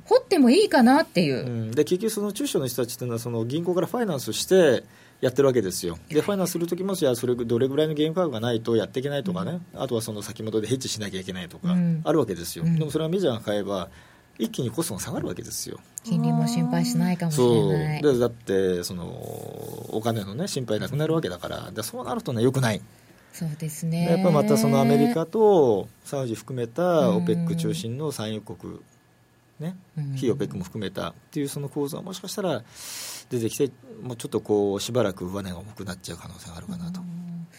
[0.05, 4.83] 掘ってもいいかなっていう、うん、で結局その中小の人たちというのはその銀行からファイナンスして
[5.21, 5.97] やってるわけですよ。
[6.09, 13.89] でファイナンスするときもじゃそれどれぐらいの原油価格がないとやっていけないとかね、うん、あとはその先物でヘッジしなきゃいけないとか、あるわけですよ、うん、でもそれはメジャーが買えば
[14.37, 15.79] 一気にコストが下がるわけですよ。
[16.03, 18.01] 金利も心配しないかもしれない。
[18.01, 18.13] そう。
[18.13, 21.71] でだってそのお金の、ね、心配なくなるわけだから。
[21.71, 22.81] でそうなるとねよくない。
[23.31, 24.09] そうですね。
[24.09, 28.79] やっぱまたそのアメリカとサウジ含めた OPEC 中心の産油国
[29.59, 29.77] ね、
[30.15, 32.61] 非 OPEC も含めたっていうその構造はもしかしたら
[33.29, 37.01] 出てきてもうちょっとこうしばらく上値が重くなっちゃう可能性があるかなと。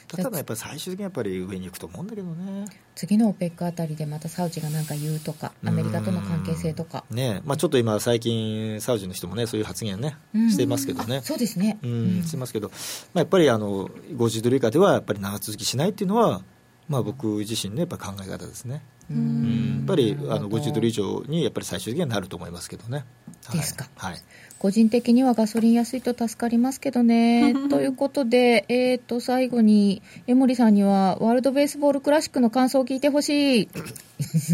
[0.09, 7.05] ただやっぱり最終的にやっぱり上に行くと思うんだけどね次の OPEC あたりでまたサウジが何か言うとかアメリカとの関係性とか。
[7.11, 7.41] ね。
[7.45, 11.23] まあ、ちょっと今最近サウジの人もねそういう発言ねしていますけどね。
[11.23, 11.79] そうですね。
[11.83, 12.75] うんしてますけど、ま
[13.15, 16.43] あ、やっぱりあの50ドル以下ではやっぱり長続きしないっていうのは
[16.89, 18.83] まあ、僕自身のやっぱ考え方ですね。
[19.11, 23.05] うんやっぱりあの50ドル以上にやっぱり最終的にはなると思いますけどね。
[23.53, 23.89] ですか。
[23.97, 24.17] はい。
[24.59, 27.55] 個人的にはガソリン安いと助かりますけどね。
[27.69, 33.69] ということで、えっ、ー、と、最後に、江森さんには、ワールドベースボールクラシックの感想を聞いてほしい。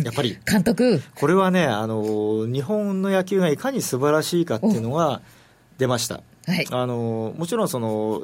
[0.04, 0.36] やっぱり。
[0.44, 1.00] 監督。
[1.14, 5.22] これはね、あの、日本の野球がいかに素晴らしいかっていうのが
[5.78, 6.20] 出ました。
[6.46, 6.66] はい。
[6.70, 8.22] あの、もちろんその、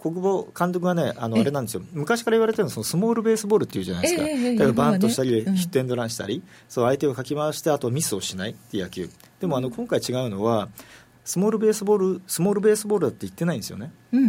[0.00, 10.68] 国防監督がね、あのあれなんですよ、昔から言われてるのそのスモールベースボールっていうじゃないですか、だからバントしたり、ヒットエンドランしたり、そう相手をかき回して、あとミスをしないっていう野球、でもあの今回違うのは、
[11.24, 14.26] スモールベースボールスモールベースボールだって言ってないんですよね、うんう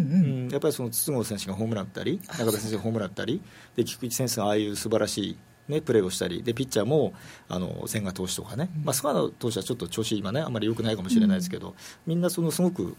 [0.48, 3.42] ん、やっぱりその筒香選手がホームラン打ったり中田先生がホームラン打ったり
[3.76, 7.14] で菊池選手がああいう素晴らしいね、プレーをしたりでピッチャーも
[7.48, 12.98] あの千賀投手とかね、まあ、菅野投手はちょっと調子今ねあんまり良くないかもしれないですけど、みんなそのすごく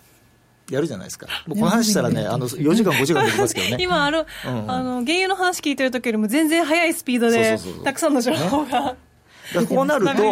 [0.71, 1.27] やるじゃないですか。
[1.47, 3.77] もうこの話したらね、あの4時間、5時間できますけどね。
[3.83, 8.97] 今あの、うん、あの、原油の話聞いてる時よりも全然速いスピードで、たくさんの情報が。
[9.55, 10.25] ね、こうなると、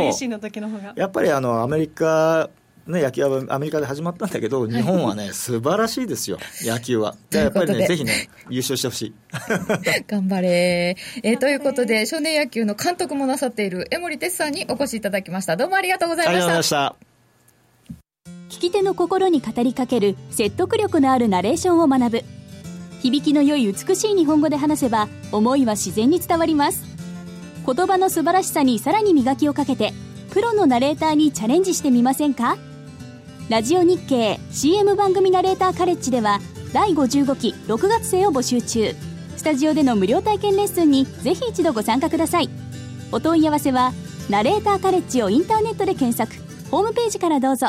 [0.97, 2.49] やっぱりあのアメリカ
[2.87, 7.15] ね、野球はアメリカで始まったんだけど、日本はね、素晴らしいですよ、野球は。
[7.31, 9.15] やっぱりね、ぜひね、優勝してほしい。
[10.09, 11.39] 頑張れ、えー。
[11.39, 15.57] ということで、少年野球の監督もなさっている江森哲さんにお越しいただきました。
[15.57, 16.35] どうもありがとうございました。
[16.35, 16.63] ありがとうございま
[16.95, 17.10] した。
[18.51, 22.25] 聞き手の心に語りかける説得力のあるナレーションを学ぶ。
[23.01, 26.83] 響きの良い美しい日本語で話せば思いは自然に伝わります。
[27.65, 29.93] 言葉の素晴らしさにさらに磨きをかけて
[30.33, 32.59] プロのナレーターにチャレンジしてみませんか？
[33.49, 36.41] ラジオ日経 CM 番組ナレーターカレッジでは
[36.73, 38.95] 第55期6月生を募集中。
[39.37, 42.51] スタジオでの無料体験レッスンにぜひ一度ご参加ください。
[43.13, 43.93] お問い合わせは
[44.29, 46.35] ナレーターカレッジをインターネットで検索。
[46.71, 47.69] ホームページからどうぞ。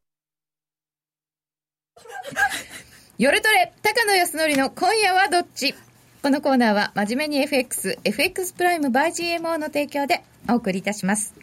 [3.17, 5.75] 夜トレ、高野康則の今夜はどっち？
[6.23, 9.07] このコーナーは真面目に FX、FX プライム by
[9.39, 11.33] GMO の提供でお送りいたします。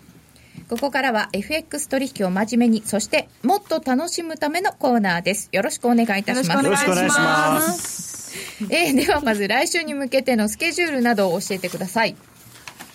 [0.68, 5.48] ここからは FX 取引を真面目に、そしてもっと楽しむためのコーナーです。
[5.52, 6.64] よろしくお願いいたします。
[6.64, 8.36] よろしくお願いします。
[8.70, 12.16] えー、ではまず来週に向けてのスケジュールなどを教えてください。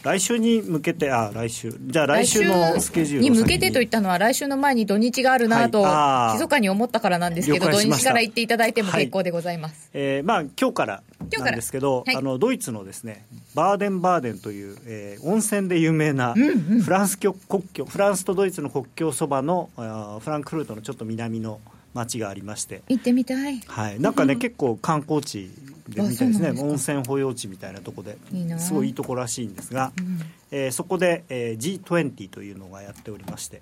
[0.03, 9.89] 来週に向けて、あ来週、じゃあ来週のスケジュールに向けてといったのは、来週の前に土日があるなと、はい、密かに思ったからなんですけど、土日から言っていただいても結構でございます。
[9.93, 11.03] はい、えー、まあ今日から
[11.39, 13.25] なんですけど、はい、あのドイツのですね
[13.55, 17.33] バーデンバーデンという、えー、温泉で有名なフランス国
[17.71, 21.61] 境、フランスとドイツの国境そばのフランクフルトのちょっと南の
[21.93, 22.81] 町がありまして。
[22.89, 25.49] 行ってみたい、はい、なんかね、結構観光地
[25.89, 26.61] でみたいですね。
[26.61, 28.13] 温泉保養地みたいなところ
[28.47, 30.19] ですごいいいところらしいんですが、うん、
[30.51, 33.61] えー、そこで、えー、G20 というのがやっておりまして。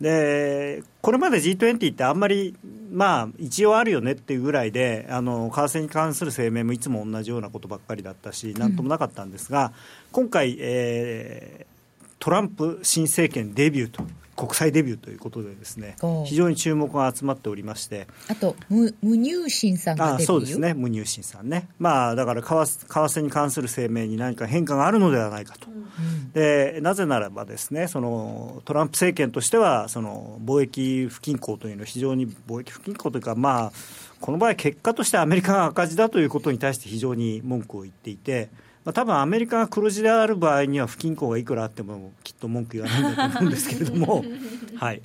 [0.00, 2.56] でこれまで G20 ってあんまり
[2.90, 9.72] まあ一応あるよねっていうぐらいであの為替に関する声明もいつも同じようなことばっかりだったしなんともなかったんですが、うん、
[10.10, 14.02] 今回、えー、トランプ新政権デビューと
[14.36, 18.06] 国際デビューということでですね非常に注目が集まっておりまして。
[18.28, 21.68] あと無無入信さんがそうですね無入信さんね。
[21.78, 33.72] まあだから為替に関する声明に何か変化があるのではないかと、うん、でなぜならばですねそのトランプ政権としてはその貿易不均衡というのは非常に貿易不均衡というかまあ
[34.20, 38.48] この場合結果としてアメリカが赤字だということに対して非常に文句を言っていて
[38.84, 44.24] まあ、多分アメリカが黒字である場合には不均衡がいくらあってもきっと文句言わないんだと思うんですけれども、
[44.76, 45.02] はい、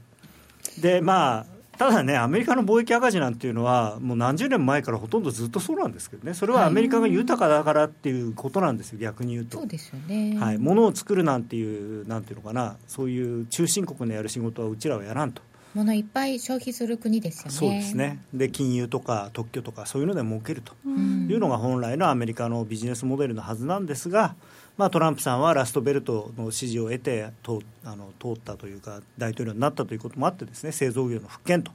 [0.80, 9.60] でまあただね、アメリカの貿易赤字なんていうのは、もう何十年前からほとんどずっとそうなんですけどね、それはアメリカが豊かだからっていうことなんですよ、逆に言うと。
[9.60, 15.44] そうですよね、はい、物を作るなんていう、なんていうのかな、そういう中心国のやる仕事はうちらはやらんと。
[15.78, 17.52] 物いっぱい消費する国ですよね。
[17.52, 18.20] そうですね。
[18.34, 24.36] で金融とか特許とかそういうので儲けるというのが本来のアメリカのビジネスモデルのはずなんですが、
[24.78, 31.72] まあ、トランプさんはラストベルトの支持を得て通あの通ったというか大統領になったということもあってですね製造業の復権と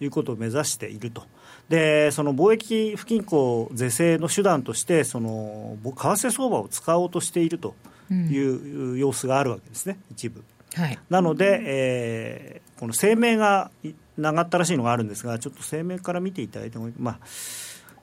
[0.00, 1.22] いうことを目指していると。
[1.68, 7.74] でその貿易不均衡是正の手段としてその為替相場を使おうとしていると
[8.10, 10.44] いう様子があるわけですね、一部。
[10.74, 13.70] はい、なので、えー、この声明が
[14.18, 17.18] 長ったらしいのがあるんですが、ちょっと声明から見ていただいても、まあ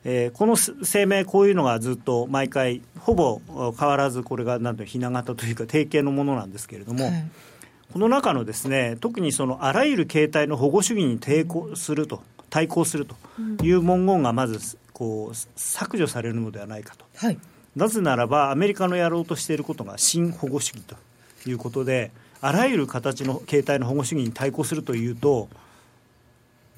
[0.04, 3.42] えー、この声明、こういうのがずっと毎回、ほぼ
[3.78, 7.28] 変わらず、これがなんてひな形というか、定型のものなんですけれども、はい、
[7.94, 13.16] この中のですね特にそのあらゆる形態の保護主義に抵抗すると、対抗すると
[13.64, 17.06] いう文言がまずこう削除されるのではないかと。
[17.16, 17.38] はい。
[17.76, 20.96] なぜならば、アメリカのやろうとしていることが新保護主義と
[21.50, 22.12] いうことで、
[22.42, 25.48] あらゆる形の形態の保護主義に対抗するというと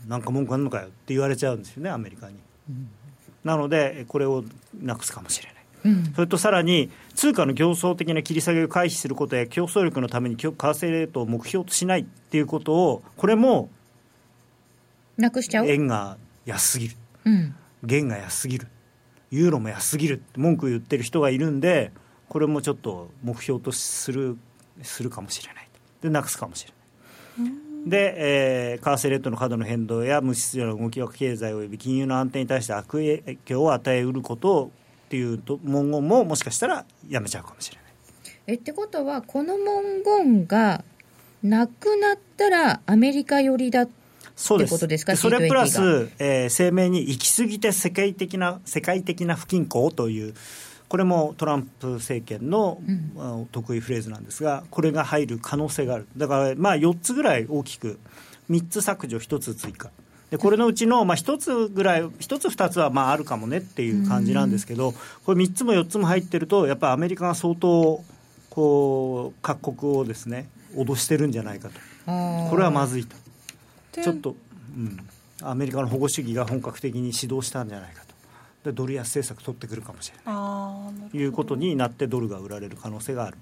[0.08, 2.36] なんか文句あるのかよって言われちゃうんですよねアメリカに、
[2.70, 2.90] うん、
[3.44, 4.44] なのでこれを
[4.82, 5.50] なくすかもしれ
[5.86, 13.70] ない、うん、それとさらに通貨の競争的な切り下げを回避することや競争力のために為替レートを目標としないっていうことをこれも
[15.16, 15.68] なくしちゃう？
[15.68, 18.68] 円が安すぎる、うん、元が安すぎる。
[19.32, 21.92] ユーロも安すぎるって文句言ってる人がいるんで
[22.30, 24.38] これもちょっと目標とする
[24.82, 25.68] するかもしれない
[26.02, 26.74] でなくすかもしれ
[27.44, 27.54] ない。
[27.86, 34.72] で、えー、為替レートの過度の変動や無秩序な動きは経済及び金融の安定に対して悪影響を与えうること
[35.06, 37.84] っていうと文言ももしかしたらやめちゃうかもしれない。
[38.46, 40.84] えってことはこの文言が
[41.42, 43.88] なくなったらアメリカ寄りだ
[44.36, 50.34] そうですかそれプラス、えー、声明に行き過ぎて世界的な世界的な不均衡という
[50.94, 52.92] これもトランプ政権の、う
[53.42, 56.08] ん、得意フレーズなんですがこれが入る可能性がある。
[56.16, 58.00] だからまあ4つぐらい大きく
[58.52, 59.90] 3つ削除1つ追加。
[60.30, 64.94] でこれのうちの、まあ、1つぐらい1つ2つはまああるかもねっていう感じなんですけど
[65.26, 68.04] これ3つも4つも入ってるとやっぱりアメリカが相当
[68.52, 71.74] こう各国をですね脅してるんじゃないかと。
[72.52, 73.16] これはまずいと。
[74.00, 74.36] ちょっと、
[74.78, 75.00] うん、
[75.42, 78.13] アメリカの保護主義が本格的に指導したんじゃないかと。
[78.64, 81.10] でドル安政策取ってくるかもしれない。
[81.12, 83.38] ということになってドルが売られる可能性がある。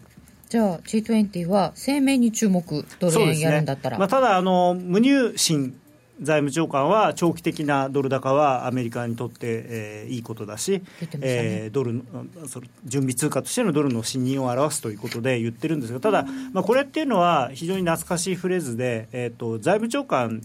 [0.49, 5.79] じゃあ G20 は声明に注目ドル円やるんだったら、ね、まあ、ただあの無入新
[6.21, 10.81] 財務長官は長期的なドル高はアメリカにとって、えー、いいことだし、ね。
[11.21, 12.03] えー、ドル
[12.47, 20.41] その準備通貨としてのドルの信任を表すということで言ってるんですがただ、まあ、これっていうのは非常に懐かしいフレーズで、えーと財務長官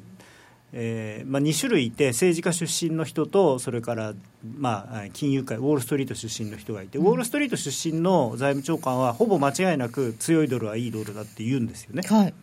[0.79, 4.13] えーまあ、2種類いて政治家出身の人とそれから、
[4.59, 12.37] まあ、金融界ウォール・ストリート出身の人がいて、うん、ウォール・ストリート出身の財務長官はほぼ間違いなく強いドルはいいドルだって言うんですよね、はい、だか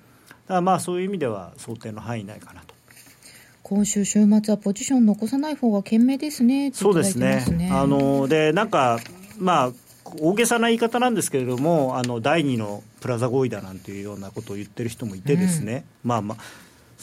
[0.48, 2.74] らまあそういう意味では想定の範囲内かなと。
[3.62, 7.46] 今週週末はポジション残さない方が賢明ですねそうですね。
[7.72, 9.00] あのでなんか
[9.38, 9.72] まあ
[10.20, 16.38] 大げさな言い方なんですけれどもあの第二のプラザ合意だなんていうようなことを言ってる人もいてですね、うん、まあまあ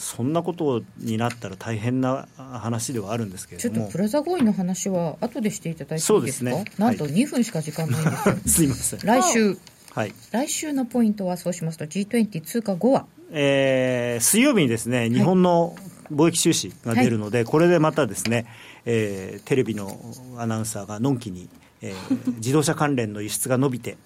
[0.01, 3.75] そんなことになったら大変な話ではあるんですけれども。
[3.75, 6.51] ちょっとプラザ合意の話は後でしていただいていいですか？
[6.51, 6.65] ね。
[6.77, 8.35] なんと2分しか時間ないんですよ。
[8.45, 8.99] すいません。
[8.99, 9.57] 来週。
[9.93, 15.75] はい、来週のポイントはそうしますと G20 通過後は、えー、水曜日にですね日本の
[16.13, 18.45] 貿易収支が出るので、はい、これでまたですね、
[18.85, 19.99] えー、テレビの
[20.37, 21.49] アナウンサーがのんきに、
[21.81, 23.97] えー、 自動車関連の輸出が伸びて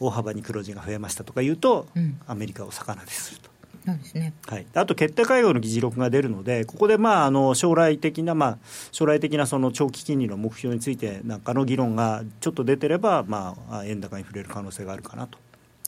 [0.00, 3.49] 大幅に黒字が増えましたとか言うと、うん、アメリカを魚ですると。
[3.84, 8.58] なんですねはい、あと決定会合の議事録が出るので、ここで、まあ、あの将来的な、まあ、
[8.92, 15.38] 将来的なその長期金利の目標についてなんかの議論がちょっと出てれば、まあ、円高に触れる可能性があるかなと。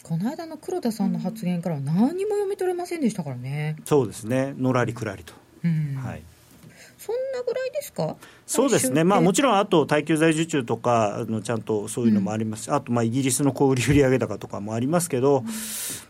[0.02, 3.76] この間の黒田さんの発言から何にも読み取れませんでしたからね。
[3.84, 5.34] そうですね、のらりくらりと。
[5.64, 6.22] うん、はい
[7.02, 8.16] そんなぐらいですか？
[8.46, 12.64] そうですね、まあ、もちろんあと耐久財受注とかあのちゃんとそういうのもあります。
[12.64, 15.44] し、うん、あとまあイギリスの小売売上高とかもありますけど、うん、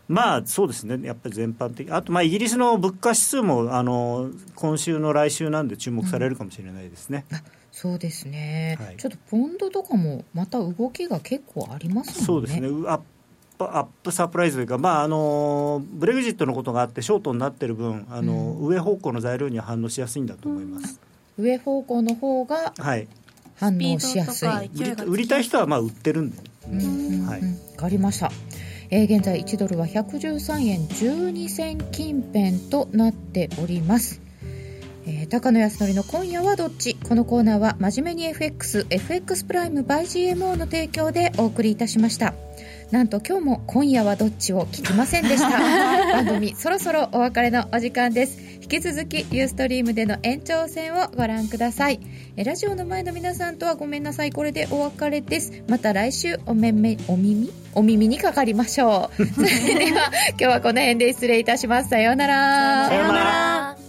[0.07, 1.05] まあそうですね。
[1.05, 7.25] やっぱり全般的あとまあイギリスの物価指数もあの今週の来週なんで注目されるかもしれないですね。
[7.31, 7.39] うん。
[7.71, 12.25] そうですね、はい、ちょっとポンドとかもまた動きが結構ありますもんね。
[12.25, 12.67] そうですね。
[12.87, 13.01] アッ
[13.57, 20.99] プアップサプライズというか、まあ、あのブレグジットのことがあってショートになってる分あの、うん、上方向の材料には反応しやすいんだと思います、
[21.37, 22.73] うん、上方向の方が
[23.55, 24.71] 反応しやすい、はい、
[25.05, 26.37] 売りたい人はまあ売ってるんで、
[26.71, 27.25] うん。
[27.25, 28.31] はい、分かりました。
[28.89, 34.21] えー、現在1ドルは113円12銭近辺となっております。
[35.05, 36.95] えー、高野康則の今夜はどっち？
[36.95, 42.33] このコーナーは真面目に FX、FX プライム by GMO の提供でお送りいたしました。
[42.91, 45.49] なんと今日も今夜はどっちを聞きませんでした。
[46.23, 48.37] 番組そろそろお別れのお時間です。
[48.61, 51.99] 引き続きユーストリームでの延長戦をご覧ください。
[52.37, 54.31] えラジオの前の皆さんとはごめんなさい。
[54.31, 55.63] これでお別れです。
[55.67, 57.51] また来週おめめお耳？
[57.75, 59.25] お耳にかかりましょう。
[59.27, 59.47] それ
[59.85, 61.89] では今日はこの辺で失礼いたします。
[61.89, 62.87] さようなら。
[62.87, 63.82] さようなら